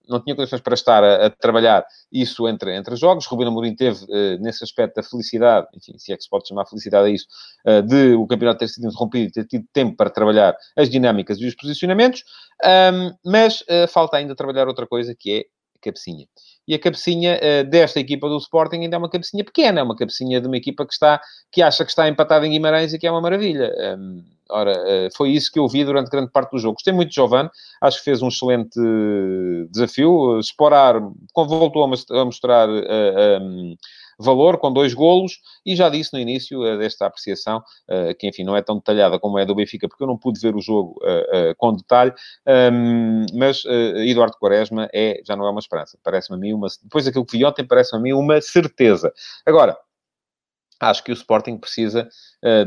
não 0.08 0.22
tinha 0.22 0.36
condições 0.36 0.62
para 0.62 0.74
estar 0.74 1.04
a, 1.04 1.28
a, 1.28 1.30
trabalhar 1.30 1.86
isso 2.12 2.48
entre, 2.48 2.76
entre 2.76 2.96
jogos. 2.96 3.26
Rubino 3.26 3.50
Amorim 3.50 3.76
teve, 3.76 4.04
uh, 4.04 4.40
nesse 4.42 4.64
aspecto, 4.64 5.00
a 5.00 5.04
felicidade, 5.04 5.68
enfim, 5.76 5.98
se 5.98 6.12
é 6.12 6.18
que 6.18 6.24
se 6.24 6.30
pode 6.30 6.48
chamar 6.48 6.66
felicidade 6.66 7.08
a 7.08 7.10
isso, 7.10 7.26
uh, 7.66 7.82
de 7.82 8.14
o 8.14 8.28
campeonato 8.28 8.60
ter 8.60 8.68
sido 8.68 8.88
interrompido 8.88 9.28
e 9.28 9.32
ter 9.32 9.46
tido 9.46 9.66
tempo 9.72 9.96
para 9.96 10.10
trabalhar 10.10 10.56
as 10.76 10.90
dinâmicas 10.90 11.40
e 11.40 11.46
os 11.46 11.56
posicionamentos, 11.56 12.24
um, 12.94 13.16
mas 13.26 13.62
uh, 13.62 13.88
falta 13.88 14.18
ainda 14.18 14.36
trabalhar 14.36 14.68
outra 14.68 14.86
coisa, 14.86 15.16
que 15.16 15.32
é 15.32 15.40
a 15.40 15.80
cabecinha 15.82 16.28
e 16.68 16.74
a 16.74 16.80
cabecinha 16.80 17.40
uh, 17.40 17.70
desta 17.70 18.00
equipa 18.00 18.28
do 18.28 18.38
Sporting 18.38 18.78
ainda 18.78 18.96
é 18.96 19.00
uma 19.00 19.10
cabecinha 19.10 19.44
pequena, 19.44 19.82
é 19.82 19.84
uma 19.84 19.96
cabecinha 19.96 20.40
de 20.40 20.48
uma 20.48 20.58
equipa 20.58 20.86
que, 20.86 20.94
está, 20.94 21.22
que 21.52 21.62
acha 21.62 21.84
que 21.84 21.92
está 21.92 22.08
empatada 22.08 22.48
em 22.48 22.52
Guimarães 22.52 22.94
e 22.94 23.00
que 23.00 23.06
é 23.06 23.12
uma 23.12 23.22
maravilha. 23.22 23.74
Um, 23.98 24.24
ora, 24.50 24.72
uh, 24.72 25.16
foi 25.16 25.32
isso 25.32 25.52
que 25.52 25.60
eu 25.60 25.68
vi 25.68 25.84
durante 25.84 26.10
grande 26.10 26.32
parte 26.32 26.52
do 26.52 26.60
jogo. 26.60 26.76
Gostei 26.76 26.94
muito 26.94 27.10
de 27.10 27.16
Giovanni, 27.16 27.50
acho 27.82 27.98
que 27.98 28.04
fez 28.04 28.22
um 28.22 28.28
excelente 28.28 28.80
desafio. 29.72 30.40
Sporar 30.40 31.02
voltou 31.36 31.84
a 31.84 32.26
mostrar 32.26 32.70
um, 32.70 33.76
valor, 34.20 34.58
com 34.58 34.72
dois 34.72 34.94
golos, 34.94 35.40
e 35.66 35.76
já 35.76 35.90
disse 35.90 36.14
no 36.14 36.20
início 36.20 36.62
desta 36.78 37.08
apreciação, 37.08 37.64
que 38.20 38.28
enfim 38.28 38.44
não 38.44 38.56
é 38.56 38.62
tão 38.62 38.78
detalhada 38.78 39.20
como 39.20 39.40
é 39.40 39.46
do 39.46 39.56
Benfica, 39.56 39.88
porque 39.88 40.04
eu 40.04 40.08
não 40.08 40.18
pude 40.18 40.40
ver 40.40 40.56
o 40.56 40.62
jogo 40.62 41.00
com 41.58 41.74
detalhe, 41.74 42.14
um, 42.72 43.26
mas 43.34 43.64
Eduardo 44.06 44.38
Quaresma 44.38 44.88
é, 44.94 45.20
já 45.26 45.36
não 45.36 45.46
é 45.46 45.50
uma 45.50 45.60
esperança, 45.60 45.98
parece-me 46.04 46.38
a 46.38 46.40
mim 46.40 46.54
uma, 46.54 46.68
depois 46.84 47.06
daquilo 47.06 47.26
que 47.26 47.38
vi 47.38 47.44
ontem, 47.44 47.66
parece-me 47.66 48.00
a 48.00 48.02
mim 48.02 48.14
uma 48.14 48.40
certeza. 48.40 49.12
Agora, 49.46 49.78
acho 50.90 51.04
que 51.04 51.12
o 51.12 51.14
Sporting 51.14 51.58
precisa 51.58 52.08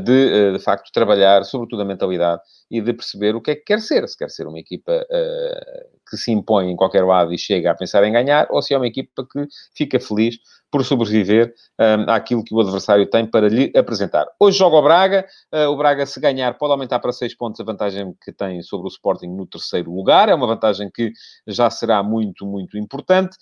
de, 0.03 0.53
de 0.53 0.59
facto, 0.59 0.91
trabalhar, 0.91 1.43
sobretudo 1.45 1.81
a 1.81 1.85
mentalidade, 1.85 2.41
e 2.69 2.81
de 2.81 2.93
perceber 2.93 3.35
o 3.35 3.41
que 3.41 3.51
é 3.51 3.55
que 3.55 3.63
quer 3.63 3.79
ser. 3.79 4.07
Se 4.07 4.17
quer 4.17 4.29
ser 4.29 4.47
uma 4.47 4.59
equipa 4.59 4.91
uh, 4.91 5.96
que 6.09 6.17
se 6.17 6.31
impõe 6.31 6.71
em 6.71 6.75
qualquer 6.75 7.03
lado 7.05 7.33
e 7.33 7.37
chega 7.37 7.71
a 7.71 7.75
pensar 7.75 8.03
em 8.03 8.11
ganhar, 8.11 8.47
ou 8.49 8.61
se 8.61 8.73
é 8.73 8.77
uma 8.77 8.87
equipa 8.87 9.25
que 9.25 9.47
fica 9.73 9.99
feliz 9.99 10.37
por 10.71 10.83
sobreviver 10.83 11.53
um, 11.79 12.11
àquilo 12.11 12.43
que 12.43 12.53
o 12.53 12.59
adversário 12.59 13.09
tem 13.09 13.25
para 13.25 13.47
lhe 13.47 13.71
apresentar. 13.75 14.27
Hoje 14.39 14.57
joga 14.57 14.75
o 14.75 14.81
Braga. 14.81 15.25
Uh, 15.53 15.69
o 15.69 15.77
Braga, 15.77 16.05
se 16.05 16.19
ganhar, 16.19 16.57
pode 16.57 16.71
aumentar 16.71 16.99
para 16.99 17.11
6 17.11 17.35
pontos 17.35 17.59
a 17.61 17.63
vantagem 17.63 18.13
que 18.23 18.31
tem 18.33 18.61
sobre 18.61 18.87
o 18.87 18.89
Sporting 18.89 19.27
no 19.27 19.45
terceiro 19.45 19.93
lugar. 19.93 20.29
É 20.29 20.35
uma 20.35 20.47
vantagem 20.47 20.89
que 20.93 21.11
já 21.45 21.69
será 21.69 22.03
muito, 22.03 22.45
muito 22.45 22.77
importante. 22.77 23.37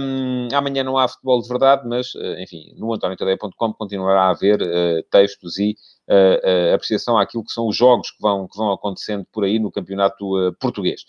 Um, 0.00 0.48
amanhã 0.54 0.84
não 0.84 0.96
há 0.96 1.08
futebol 1.08 1.42
de 1.42 1.48
verdade, 1.48 1.86
mas, 1.86 2.14
uh, 2.14 2.38
enfim, 2.38 2.72
no 2.76 2.92
antoniotadeia.com 2.92 3.72
continuará 3.72 4.24
a 4.24 4.30
haver 4.30 4.62
uh, 4.62 5.02
textos 5.10 5.58
e 5.58 5.76
apreciação 6.74 7.16
àquilo 7.16 7.42
que 7.42 7.52
são 7.52 7.66
os 7.66 7.74
jogos 7.74 8.10
que 8.10 8.20
vão, 8.20 8.46
que 8.46 8.58
vão 8.58 8.70
acontecendo 8.70 9.24
por 9.32 9.44
aí 9.44 9.58
no 9.58 9.70
campeonato 9.70 10.54
português. 10.60 11.04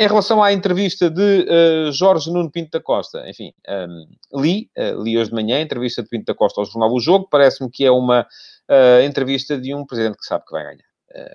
Em 0.00 0.06
relação 0.06 0.40
à 0.40 0.52
entrevista 0.52 1.10
de 1.10 1.44
uh, 1.48 1.90
Jorge 1.90 2.30
Nuno 2.30 2.48
Pinto 2.48 2.70
da 2.70 2.80
Costa, 2.80 3.28
enfim, 3.28 3.52
um, 3.68 4.40
li, 4.40 4.70
uh, 4.78 5.02
li 5.02 5.18
hoje 5.18 5.30
de 5.30 5.34
manhã 5.34 5.56
a 5.56 5.60
entrevista 5.60 6.04
de 6.04 6.08
Pinto 6.08 6.26
da 6.26 6.34
Costa 6.36 6.60
ao 6.60 6.64
Jornal 6.64 6.92
O 6.92 7.00
Jogo, 7.00 7.26
parece-me 7.28 7.68
que 7.68 7.84
é 7.84 7.90
uma 7.90 8.20
uh, 8.20 9.02
entrevista 9.02 9.58
de 9.58 9.74
um 9.74 9.84
presidente 9.84 10.16
que 10.16 10.24
sabe 10.24 10.44
que 10.44 10.52
vai 10.52 10.62
ganhar. 10.62 10.84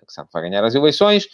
que 0.07 0.13
sabe 0.13 0.29
que 0.29 0.33
vai 0.33 0.43
ganhar 0.43 0.63
as 0.63 0.75
eleições. 0.75 1.27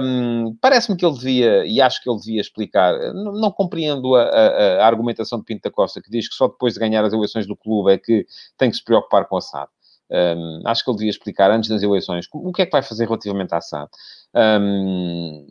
Um, 0.00 0.56
parece-me 0.60 0.96
que 0.96 1.04
ele 1.04 1.16
devia, 1.16 1.66
e 1.66 1.80
acho 1.80 2.00
que 2.00 2.08
ele 2.08 2.20
devia 2.20 2.40
explicar, 2.40 2.96
não, 3.12 3.32
não 3.32 3.50
compreendo 3.50 4.14
a, 4.14 4.22
a, 4.22 4.74
a, 4.76 4.86
argumentação 4.86 5.40
de 5.40 5.44
Pinto 5.44 5.62
da 5.62 5.72
Costa, 5.72 6.00
que 6.00 6.08
diz 6.08 6.28
que 6.28 6.36
só 6.36 6.46
depois 6.46 6.74
de 6.74 6.78
ganhar 6.78 7.04
as 7.04 7.12
eleições 7.12 7.48
do 7.48 7.56
clube 7.56 7.94
é 7.94 7.98
que 7.98 8.24
tem 8.56 8.70
que 8.70 8.76
se 8.76 8.84
preocupar 8.84 9.24
com 9.24 9.36
a 9.36 9.40
SAD. 9.40 9.68
Um, 10.08 10.62
acho 10.64 10.84
que 10.84 10.90
ele 10.92 10.98
devia 10.98 11.10
explicar 11.10 11.50
antes 11.50 11.68
das 11.68 11.82
eleições 11.82 12.28
o 12.32 12.52
que 12.52 12.62
é 12.62 12.66
que 12.66 12.70
vai 12.70 12.82
fazer 12.82 13.06
relativamente 13.06 13.52
à 13.52 13.60
SAD. 13.60 13.90
Um, 14.32 15.48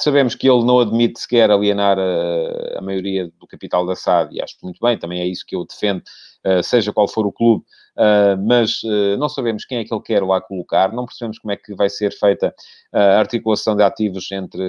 Sabemos 0.00 0.34
que 0.34 0.48
ele 0.48 0.64
não 0.64 0.78
admite 0.78 1.20
sequer 1.20 1.50
alienar 1.50 1.98
a, 1.98 2.78
a 2.78 2.80
maioria 2.80 3.30
do 3.38 3.46
capital 3.46 3.84
da 3.84 3.96
SAD, 3.96 4.36
e 4.36 4.42
acho 4.42 4.56
muito 4.62 4.78
bem, 4.80 4.98
também 4.98 5.20
é 5.20 5.26
isso 5.26 5.44
que 5.46 5.56
eu 5.56 5.66
defendo, 5.66 6.02
uh, 6.46 6.62
seja 6.62 6.92
qual 6.92 7.08
for 7.08 7.26
o 7.26 7.32
clube, 7.32 7.64
mas 8.46 8.80
não 9.18 9.28
sabemos 9.28 9.64
quem 9.64 9.78
é 9.78 9.84
que 9.84 9.92
ele 9.92 10.02
quer 10.02 10.22
lá 10.22 10.40
colocar, 10.40 10.92
não 10.92 11.04
percebemos 11.04 11.38
como 11.38 11.52
é 11.52 11.56
que 11.56 11.74
vai 11.74 11.88
ser 11.88 12.12
feita 12.12 12.54
a 12.92 13.18
articulação 13.18 13.76
de 13.76 13.82
ativos 13.82 14.30
entre 14.30 14.62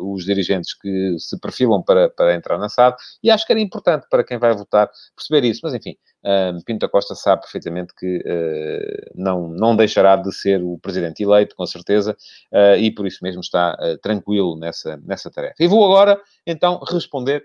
os 0.00 0.24
dirigentes 0.24 0.74
que 0.74 1.16
se 1.18 1.38
perfilam 1.40 1.82
para, 1.82 2.08
para 2.08 2.34
entrar 2.34 2.58
na 2.58 2.68
SAD, 2.68 2.96
e 3.22 3.30
acho 3.30 3.46
que 3.46 3.52
era 3.52 3.60
importante 3.60 4.06
para 4.08 4.24
quem 4.24 4.38
vai 4.38 4.54
votar 4.54 4.90
perceber 5.16 5.46
isso, 5.46 5.60
mas 5.62 5.74
enfim, 5.74 5.96
Pinto 6.64 6.86
da 6.86 6.88
Costa 6.88 7.14
sabe 7.14 7.42
perfeitamente 7.42 7.92
que 7.98 8.18
uh, 8.18 9.12
não, 9.14 9.48
não 9.48 9.74
deixará 9.74 10.14
de 10.16 10.32
ser 10.32 10.62
o 10.62 10.78
presidente 10.78 11.22
eleito, 11.22 11.56
com 11.56 11.66
certeza, 11.66 12.16
uh, 12.52 12.76
e 12.78 12.92
por 12.92 13.06
isso 13.06 13.18
mesmo 13.22 13.40
está 13.40 13.76
uh, 13.80 13.98
tranquilo 13.98 14.56
nessa, 14.56 14.96
nessa 15.04 15.30
tarefa. 15.30 15.56
E 15.58 15.66
vou 15.66 15.84
agora, 15.84 16.20
então, 16.46 16.78
responder 16.88 17.44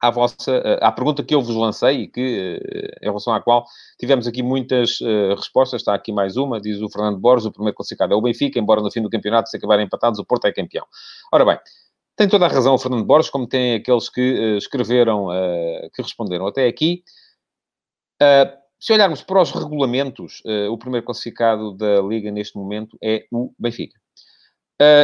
à 0.00 0.10
vossa, 0.10 0.58
à 0.80 0.92
pergunta 0.92 1.22
que 1.22 1.34
eu 1.34 1.40
vos 1.40 1.56
lancei 1.56 2.02
e 2.02 2.08
que, 2.08 2.60
em 3.00 3.06
relação 3.06 3.32
à 3.32 3.40
qual 3.40 3.64
tivemos 3.98 4.26
aqui 4.26 4.42
muitas 4.42 4.98
respostas. 5.36 5.80
Está 5.80 5.94
aqui 5.94 6.12
mais 6.12 6.36
uma, 6.36 6.60
diz 6.60 6.80
o 6.80 6.90
Fernando 6.90 7.18
Borges, 7.18 7.46
o 7.46 7.52
primeiro 7.52 7.76
classificado 7.76 8.12
é 8.12 8.16
o 8.16 8.20
Benfica, 8.20 8.58
embora 8.58 8.80
no 8.80 8.90
fim 8.90 9.02
do 9.02 9.10
campeonato, 9.10 9.48
se 9.48 9.56
acabarem 9.56 9.86
empatados, 9.86 10.18
o 10.18 10.24
Porto 10.24 10.46
é 10.46 10.52
campeão. 10.52 10.86
Ora 11.32 11.44
bem, 11.44 11.58
tem 12.16 12.28
toda 12.28 12.46
a 12.46 12.48
razão 12.48 12.74
o 12.74 12.78
Fernando 12.78 13.04
Borges, 13.04 13.30
como 13.30 13.46
tem 13.46 13.74
aqueles 13.74 14.08
que 14.08 14.56
escreveram, 14.58 15.28
que 15.94 16.02
responderam 16.02 16.46
até 16.46 16.66
aqui. 16.66 17.02
Se 18.78 18.92
olharmos 18.92 19.22
para 19.22 19.40
os 19.40 19.50
regulamentos, 19.50 20.42
o 20.70 20.76
primeiro 20.76 21.06
classificado 21.06 21.72
da 21.72 22.00
Liga 22.02 22.30
neste 22.30 22.56
momento 22.56 22.98
é 23.02 23.26
o 23.32 23.52
Benfica. 23.58 23.98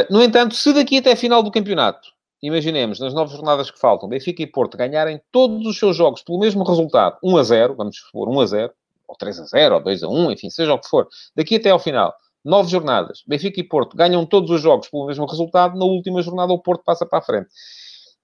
No 0.09 0.21
entanto, 0.21 0.55
se 0.55 0.71
daqui 0.73 0.99
até 0.99 1.13
a 1.13 1.15
final 1.17 1.41
do 1.41 1.51
campeonato, 1.51 2.07
imaginemos, 2.43 2.99
nas 2.99 3.13
nove 3.13 3.33
jornadas 3.33 3.71
que 3.71 3.79
faltam, 3.79 4.09
Benfica 4.09 4.43
e 4.43 4.47
Porto 4.47 4.77
ganharem 4.77 5.21
todos 5.31 5.65
os 5.65 5.79
seus 5.79 5.95
jogos 5.95 6.21
pelo 6.21 6.39
mesmo 6.39 6.63
resultado, 6.65 7.17
1 7.23 7.37
a 7.37 7.43
0, 7.43 7.75
vamos 7.75 7.97
supor 7.97 8.27
1 8.27 8.39
a 8.41 8.45
0, 8.45 8.73
ou 9.07 9.15
3 9.15 9.39
a 9.39 9.45
0, 9.45 9.75
ou 9.75 9.81
2 9.81 10.03
a 10.03 10.09
1, 10.09 10.31
enfim, 10.31 10.49
seja 10.49 10.73
o 10.73 10.79
que 10.79 10.89
for, 10.89 11.07
daqui 11.33 11.55
até 11.55 11.69
ao 11.69 11.79
final, 11.79 12.13
nove 12.43 12.69
jornadas, 12.69 13.23
Benfica 13.25 13.61
e 13.61 13.63
Porto 13.63 13.95
ganham 13.95 14.25
todos 14.25 14.51
os 14.51 14.61
jogos 14.61 14.89
pelo 14.89 15.07
mesmo 15.07 15.25
resultado, 15.25 15.79
na 15.79 15.85
última 15.85 16.21
jornada 16.21 16.51
o 16.51 16.59
Porto 16.59 16.83
passa 16.83 17.05
para 17.05 17.19
a 17.19 17.21
frente. 17.21 17.47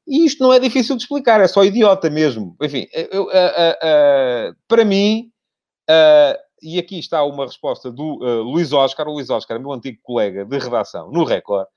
E 0.05 0.25
isto 0.25 0.43
não 0.43 0.51
é 0.51 0.60
difícil 0.60 0.97
de 0.97 1.03
explicar, 1.03 1.39
é 1.39 1.47
só 1.47 1.63
idiota 1.63 2.10
mesmo. 2.10 2.58
Enfim, 2.62 2.88
eu, 3.12 3.25
uh, 3.25 3.27
uh, 3.27 4.55
para 4.67 4.84
mim, 4.84 5.32
e 6.62 6.79
aqui 6.79 6.99
está 6.99 7.23
uma 7.23 7.45
resposta 7.45 7.91
do 7.91 8.17
Luís 8.43 8.73
Oscar, 8.73 9.08
o 9.08 9.13
Luís 9.13 9.29
Oscar, 9.29 9.60
meu 9.60 9.71
antigo 9.71 9.99
colega 10.01 10.43
de 10.43 10.58
redação 10.58 11.12
no 11.12 11.23
Record, 11.23 11.67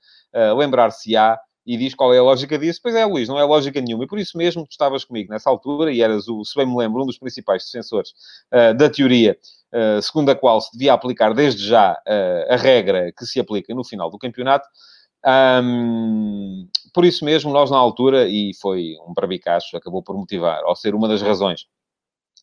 lembrar-se-á 0.57 1.39
e 1.65 1.77
diz 1.77 1.95
qual 1.95 2.13
é 2.13 2.19
a 2.19 2.23
lógica 2.23 2.57
disso. 2.57 2.79
Pois 2.81 2.95
é, 2.95 3.05
Luís, 3.05 3.27
não 3.27 3.39
é 3.39 3.43
lógica 3.43 3.79
nenhuma. 3.81 4.03
E 4.03 4.07
por 4.07 4.19
isso 4.19 4.37
mesmo, 4.37 4.65
tu 4.65 4.71
estavas 4.71 5.03
comigo 5.05 5.31
nessa 5.31 5.49
altura 5.49 5.91
e 5.91 6.01
eras, 6.01 6.27
o, 6.27 6.43
se 6.43 6.55
bem 6.55 6.65
me 6.65 6.75
lembro, 6.75 7.03
um 7.03 7.05
dos 7.05 7.17
principais 7.17 7.65
defensores 7.65 8.11
uh, 8.53 8.73
da 8.75 8.89
teoria 8.89 9.37
uh, 9.73 10.01
segundo 10.01 10.29
a 10.29 10.35
qual 10.35 10.61
se 10.61 10.71
devia 10.71 10.93
aplicar 10.93 11.33
desde 11.33 11.65
já 11.65 11.93
uh, 11.93 12.53
a 12.53 12.55
regra 12.55 13.11
que 13.17 13.25
se 13.25 13.39
aplica 13.39 13.73
no 13.73 13.83
final 13.83 14.09
do 14.09 14.17
campeonato. 14.17 14.67
Um, 15.25 16.67
por 16.93 17.05
isso 17.05 17.23
mesmo, 17.25 17.51
nós 17.51 17.71
na 17.71 17.77
altura, 17.77 18.27
e 18.27 18.51
foi 18.61 18.95
um 19.07 19.13
brabicacho, 19.13 19.77
acabou 19.77 20.03
por 20.03 20.15
motivar, 20.17 20.61
ao 20.63 20.75
ser 20.75 20.93
uma 20.93 21.07
das 21.07 21.21
razões 21.21 21.65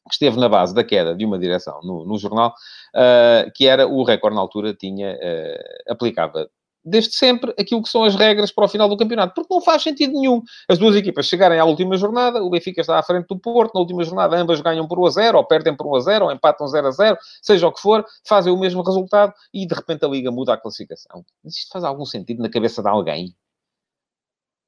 que 0.08 0.14
esteve 0.14 0.38
na 0.38 0.48
base 0.48 0.74
da 0.74 0.82
queda 0.82 1.14
de 1.14 1.26
uma 1.26 1.38
direção 1.38 1.78
no, 1.82 2.06
no 2.06 2.18
jornal, 2.18 2.54
uh, 2.96 3.50
que 3.54 3.66
era 3.66 3.86
o 3.86 4.02
recorde 4.02 4.34
na 4.34 4.40
altura 4.40 4.74
tinha, 4.74 5.12
uh, 5.12 5.92
aplicava 5.92 6.50
desde 6.84 7.14
sempre 7.14 7.54
aquilo 7.58 7.82
que 7.82 7.88
são 7.88 8.04
as 8.04 8.14
regras 8.14 8.50
para 8.50 8.64
o 8.64 8.68
final 8.68 8.88
do 8.88 8.96
campeonato, 8.96 9.34
porque 9.34 9.52
não 9.52 9.60
faz 9.60 9.82
sentido 9.82 10.12
nenhum 10.12 10.42
as 10.68 10.78
duas 10.78 10.96
equipas 10.96 11.26
chegarem 11.26 11.58
à 11.58 11.64
última 11.64 11.96
jornada, 11.96 12.42
o 12.42 12.50
Benfica 12.50 12.80
está 12.80 12.98
à 12.98 13.02
frente 13.02 13.26
do 13.26 13.38
Porto, 13.38 13.74
na 13.74 13.80
última 13.80 14.02
jornada 14.04 14.36
ambas 14.36 14.60
ganham 14.60 14.86
por 14.88 14.98
1 14.98 15.06
a 15.06 15.10
0, 15.10 15.38
ou 15.38 15.44
perdem 15.44 15.76
por 15.76 15.86
1 15.86 15.96
a 15.96 16.00
0, 16.00 16.24
ou 16.26 16.32
empatam 16.32 16.66
0 16.66 16.86
a 16.86 16.90
0, 16.90 17.18
seja 17.42 17.66
o 17.66 17.72
que 17.72 17.80
for, 17.80 18.04
fazem 18.26 18.52
o 18.52 18.58
mesmo 18.58 18.82
resultado 18.82 19.32
e 19.52 19.66
de 19.66 19.74
repente 19.74 20.04
a 20.04 20.08
Liga 20.08 20.30
muda 20.30 20.54
a 20.54 20.56
classificação. 20.56 21.24
Mas 21.44 21.56
isto 21.56 21.70
faz 21.72 21.84
algum 21.84 22.04
sentido 22.04 22.42
na 22.42 22.48
cabeça 22.48 22.82
de 22.82 22.88
alguém? 22.88 23.34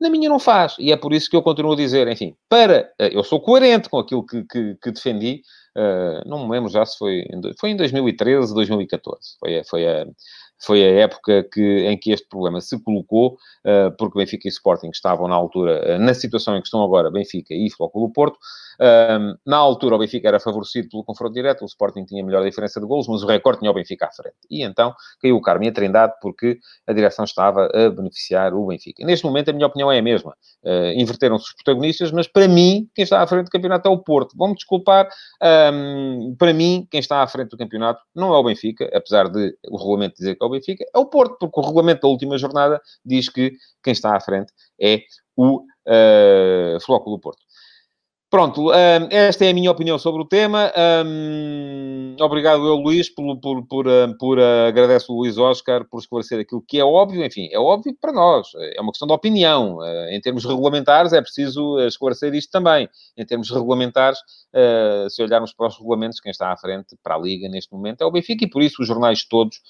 Na 0.01 0.11
minha 0.11 0.29
não 0.29 0.41
faz, 0.41 0.75
e 0.81 0.91
é 0.91 0.97
por 0.97 1.13
isso 1.13 1.31
que 1.31 1.37
eu 1.37 1.43
continuo 1.43 1.75
a 1.75 1.77
dizer, 1.77 2.09
enfim, 2.09 2.35
para... 2.49 2.93
Eh, 2.99 3.17
eu 3.17 3.23
sou 3.23 3.41
coerente 3.41 3.89
com 3.89 3.99
aquilo 4.01 4.27
que, 4.27 4.43
que, 4.45 4.75
que 4.83 4.91
defendi, 4.91 5.43
uh, 5.79 6.29
não 6.29 6.45
me 6.45 6.51
lembro 6.51 6.69
já 6.69 6.85
se 6.85 6.99
foi... 6.99 7.25
Foi 7.61 7.71
em 7.71 7.77
2013, 7.77 8.53
2014, 8.53 9.37
foi, 9.39 9.63
foi 9.63 9.87
a 9.87 10.05
foi 10.65 10.83
a 10.83 11.01
época 11.01 11.45
que, 11.53 11.87
em 11.87 11.99
que 11.99 12.13
este 12.13 12.27
problema 12.29 12.61
se 12.61 12.81
colocou, 12.83 13.39
uh, 13.67 13.95
porque 13.99 14.19
Benfica 14.19 14.47
e 14.47 14.51
Sporting 14.51 14.91
estavam 14.91 15.29
na 15.29 15.35
altura, 15.35 15.97
uh, 15.97 15.99
na 15.99 16.15
situação 16.15 16.57
em 16.57 16.61
que 16.61 16.67
estão 16.67 16.83
agora 16.83 17.11
Benfica 17.11 17.53
e 17.53 17.71
Flóculo 17.71 18.11
Porto, 18.13 18.39
um, 18.81 19.37
na 19.47 19.57
altura, 19.57 19.97
o 19.97 19.99
Benfica 19.99 20.29
era 20.29 20.41
favorecido 20.41 20.89
pelo 20.89 21.05
confronto 21.05 21.35
direto, 21.35 21.63
o 21.63 21.67
Sporting 21.67 22.05
tinha 22.05 22.25
melhor 22.25 22.45
diferença 22.45 22.81
de 22.81 22.87
golos, 22.87 23.07
mas 23.09 23.23
o 23.23 23.27
recorde 23.27 23.61
tinha 23.61 23.71
o 23.71 23.75
Benfica 23.75 24.07
à 24.07 24.13
frente. 24.13 24.37
E 24.51 24.63
então 24.63 24.95
caiu 25.21 25.37
o 25.37 25.43
Carme 25.43 25.69
a 25.69 25.73
Trindade 25.73 26.15
porque 26.21 26.59
a 26.87 26.93
direção 26.93 27.25
estava 27.25 27.67
a 27.67 27.91
beneficiar 27.91 28.55
o 28.55 28.67
Benfica. 28.67 29.05
Neste 29.05 29.25
momento, 29.25 29.51
a 29.51 29.53
minha 29.53 29.67
opinião 29.67 29.91
é 29.91 29.99
a 29.99 30.03
mesma. 30.03 30.35
Uh, 30.65 30.93
Inverteram-se 30.97 31.45
os 31.45 31.55
protagonistas, 31.55 32.11
mas 32.11 32.27
para 32.27 32.49
mim, 32.49 32.89
quem 32.95 33.05
está 33.05 33.23
à 33.23 33.27
frente 33.27 33.47
do 33.47 33.51
campeonato 33.51 33.89
é 33.89 33.91
o 33.91 33.99
Porto. 33.99 34.37
Vão-me 34.37 34.55
desculpar, 34.55 35.09
um, 35.73 36.35
para 36.39 36.53
mim, 36.53 36.87
quem 36.91 37.01
está 37.01 37.23
à 37.23 37.27
frente 37.27 37.51
do 37.51 37.57
campeonato 37.57 38.01
não 38.15 38.35
é 38.35 38.39
o 38.39 38.45
Benfica, 38.45 38.91
apesar 38.93 39.29
de 39.29 39.57
o 39.69 39.77
regulamento 39.77 40.15
dizer 40.17 40.35
que 40.35 40.45
é 40.45 40.47
o 40.47 40.51
Benfica, 40.53 40.85
é 40.95 40.99
o 40.99 41.07
Porto, 41.07 41.37
porque 41.39 41.61
o 41.61 41.63
regulamento 41.63 42.03
da 42.03 42.09
última 42.09 42.39
jornada 42.39 42.81
diz 43.05 43.29
que 43.29 43.53
quem 43.83 43.93
está 43.93 44.17
à 44.17 44.21
frente 44.21 44.53
é 44.81 45.03
o 45.37 45.59
uh, 45.61 46.81
Flóculo 46.81 47.19
Porto. 47.19 47.43
Pronto, 48.33 48.71
um, 48.71 49.09
esta 49.11 49.45
é 49.45 49.51
a 49.51 49.53
minha 49.53 49.71
opinião 49.71 49.99
sobre 49.99 50.23
o 50.23 50.25
tema. 50.25 50.73
Um, 51.05 52.17
obrigado, 52.19 52.67
eu, 52.67 52.77
Luís, 52.77 53.11
por, 53.11 53.39
por, 53.39 53.63
por, 53.67 53.85
por 54.19 54.39
uh, 54.39 54.69
agradeço 54.69 55.13
o 55.13 55.19
Luís 55.19 55.37
Oscar 55.37 55.85
por 55.85 56.01
esclarecer 56.01 56.41
aquilo 56.41 56.65
que 56.67 56.81
é 56.81 56.85
óbvio. 56.85 57.23
Enfim, 57.23 57.51
é 57.53 57.59
óbvio 57.59 57.95
para 58.01 58.11
nós, 58.11 58.49
é 58.75 58.81
uma 58.81 58.91
questão 58.91 59.07
de 59.07 59.13
opinião. 59.13 59.77
Uh, 59.77 60.09
em 60.09 60.19
termos 60.19 60.47
regulamentares, 60.47 61.13
é 61.13 61.21
preciso 61.21 61.79
esclarecer 61.81 62.35
isto 62.35 62.51
também. 62.51 62.89
Em 63.19 63.27
termos 63.27 63.51
regulamentares, 63.51 64.19
uh, 64.19 65.11
se 65.11 65.23
olharmos 65.23 65.53
para 65.53 65.67
os 65.67 65.77
regulamentos, 65.77 66.19
quem 66.19 66.31
está 66.31 66.51
à 66.51 66.57
frente 66.57 66.97
para 67.03 67.17
a 67.17 67.19
Liga 67.19 67.51
neste 67.51 67.71
momento 67.71 68.01
é 68.01 68.07
o 68.07 68.11
Benfica 68.11 68.47
e 68.47 68.49
por 68.49 68.63
isso 68.63 68.81
os 68.81 68.89
jornais 68.89 69.27
todos, 69.29 69.61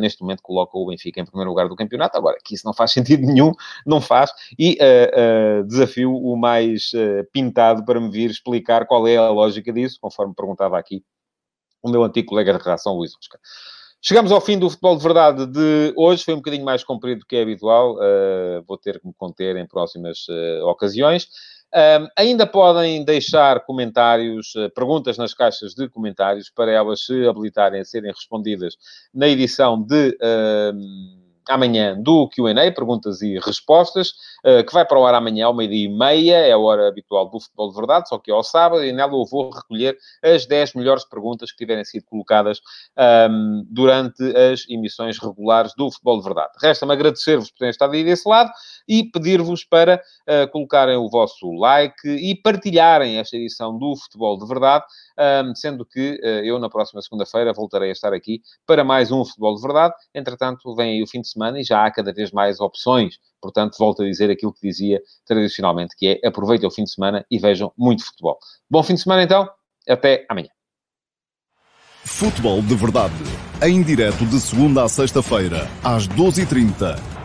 neste 0.00 0.20
momento, 0.22 0.42
colocam 0.42 0.80
o 0.80 0.86
Benfica 0.86 1.20
em 1.20 1.24
primeiro 1.24 1.50
lugar 1.50 1.68
do 1.68 1.76
campeonato. 1.76 2.18
Agora, 2.18 2.38
que 2.44 2.56
isso 2.56 2.66
não 2.66 2.74
faz 2.74 2.90
sentido 2.90 3.24
nenhum, 3.24 3.52
não 3.86 4.00
faz. 4.00 4.32
E 4.58 4.76
desafio 5.68 6.12
o 6.12 6.36
mais 6.36 6.90
pintado 7.32 7.84
para 7.84 7.99
me 8.00 8.10
vir 8.10 8.30
explicar 8.30 8.86
qual 8.86 9.06
é 9.06 9.16
a 9.16 9.30
lógica 9.30 9.72
disso, 9.72 9.98
conforme 10.00 10.34
perguntava 10.34 10.78
aqui 10.78 11.04
o 11.82 11.90
meu 11.90 12.04
antigo 12.04 12.28
colega 12.28 12.52
de 12.52 12.58
redação, 12.58 12.94
Luís 12.94 13.12
Oscar. 13.16 13.40
Chegamos 14.02 14.32
ao 14.32 14.40
fim 14.40 14.58
do 14.58 14.70
futebol 14.70 14.96
de 14.96 15.02
verdade 15.02 15.46
de 15.46 15.92
hoje. 15.94 16.24
Foi 16.24 16.32
um 16.32 16.38
bocadinho 16.38 16.64
mais 16.64 16.82
comprido 16.82 17.20
do 17.20 17.26
que 17.26 17.36
é 17.36 17.42
habitual. 17.42 17.96
Uh, 17.96 18.64
vou 18.66 18.78
ter 18.78 18.98
que 18.98 19.06
me 19.06 19.12
conter 19.12 19.56
em 19.56 19.66
próximas 19.66 20.26
uh, 20.28 20.66
ocasiões. 20.66 21.24
Uh, 21.72 22.08
ainda 22.16 22.46
podem 22.46 23.04
deixar 23.04 23.60
comentários, 23.66 24.54
perguntas 24.74 25.18
nas 25.18 25.34
caixas 25.34 25.74
de 25.74 25.86
comentários 25.88 26.50
para 26.50 26.72
elas 26.72 27.04
se 27.04 27.28
habilitarem 27.28 27.80
a 27.80 27.84
serem 27.84 28.10
respondidas 28.10 28.74
na 29.12 29.28
edição 29.28 29.80
de 29.82 30.16
amanhã 31.48 32.00
do 32.00 32.28
QA, 32.28 32.72
perguntas 32.74 33.22
e 33.22 33.38
respostas, 33.38 34.14
eh, 34.44 34.62
que 34.62 34.72
vai 34.72 34.84
para 34.84 34.98
o 34.98 35.04
ar 35.04 35.14
amanhã 35.14 35.46
ao 35.46 35.54
meio-dia 35.54 35.86
e 35.86 35.88
meia, 35.88 36.36
é 36.36 36.52
a 36.52 36.58
hora 36.58 36.88
habitual 36.88 37.28
do 37.28 37.40
Futebol 37.40 37.70
de 37.70 37.76
Verdade, 37.76 38.08
só 38.08 38.18
que 38.18 38.30
é 38.30 38.34
ao 38.34 38.42
sábado, 38.42 38.84
e 38.84 38.92
nela 38.92 39.12
eu 39.12 39.24
vou 39.24 39.50
recolher 39.50 39.96
as 40.22 40.46
10 40.46 40.74
melhores 40.74 41.04
perguntas 41.04 41.50
que 41.50 41.58
tiverem 41.58 41.84
sido 41.84 42.04
colocadas 42.04 42.60
um, 43.30 43.66
durante 43.68 44.22
as 44.36 44.68
emissões 44.68 45.18
regulares 45.18 45.72
do 45.76 45.90
Futebol 45.90 46.18
de 46.18 46.24
Verdade. 46.24 46.52
Resta-me 46.60 46.92
agradecer-vos 46.92 47.50
por 47.50 47.58
terem 47.58 47.70
estado 47.70 47.94
aí 47.94 48.04
desse 48.04 48.28
lado 48.28 48.50
e 48.88 49.04
pedir-vos 49.04 49.64
para 49.64 50.00
uh, 50.28 50.50
colocarem 50.50 50.96
o 50.96 51.08
vosso 51.08 51.50
like 51.52 52.08
e 52.08 52.34
partilharem 52.34 53.18
esta 53.18 53.36
edição 53.36 53.76
do 53.76 53.96
Futebol 53.96 54.38
de 54.38 54.46
Verdade, 54.46 54.84
um, 55.20 55.54
sendo 55.54 55.84
que 55.84 56.20
uh, 56.22 56.44
eu, 56.44 56.58
na 56.58 56.70
próxima 56.70 57.02
segunda-feira, 57.02 57.52
voltarei 57.52 57.90
a 57.90 57.92
estar 57.92 58.12
aqui 58.12 58.40
para 58.66 58.82
mais 58.82 59.12
um 59.12 59.24
Futebol 59.24 59.54
de 59.54 59.62
Verdade. 59.62 59.94
Entretanto, 60.14 60.74
vem 60.74 60.92
aí 60.92 61.02
o 61.02 61.06
fim 61.06 61.20
de 61.20 61.28
semana 61.28 61.60
e 61.60 61.64
já 61.64 61.84
há 61.84 61.90
cada 61.90 62.12
vez 62.12 62.32
mais 62.32 62.60
opções. 62.60 63.16
Portanto, 63.40 63.76
volto 63.78 64.02
a 64.02 64.06
dizer 64.06 64.30
aquilo 64.30 64.52
que 64.52 64.66
dizia 64.66 65.00
tradicionalmente, 65.26 65.94
que 65.96 66.20
é 66.22 66.28
aproveitem 66.28 66.66
o 66.66 66.72
fim 66.72 66.84
de 66.84 66.92
semana 66.92 67.24
e 67.30 67.38
vejam 67.38 67.72
muito 67.76 68.04
futebol. 68.04 68.38
Bom 68.70 68.82
fim 68.82 68.94
de 68.94 69.02
semana, 69.02 69.22
então. 69.22 69.48
Até 69.88 70.26
amanhã. 70.28 70.48
Futebol 72.04 72.62
de 72.62 72.74
Verdade. 72.74 73.14
Em 73.62 73.82
direto 73.82 74.24
de 74.24 74.40
segunda 74.40 74.84
a 74.84 74.88
sexta-feira, 74.88 75.68
às 75.84 76.08
12h30 76.08 77.19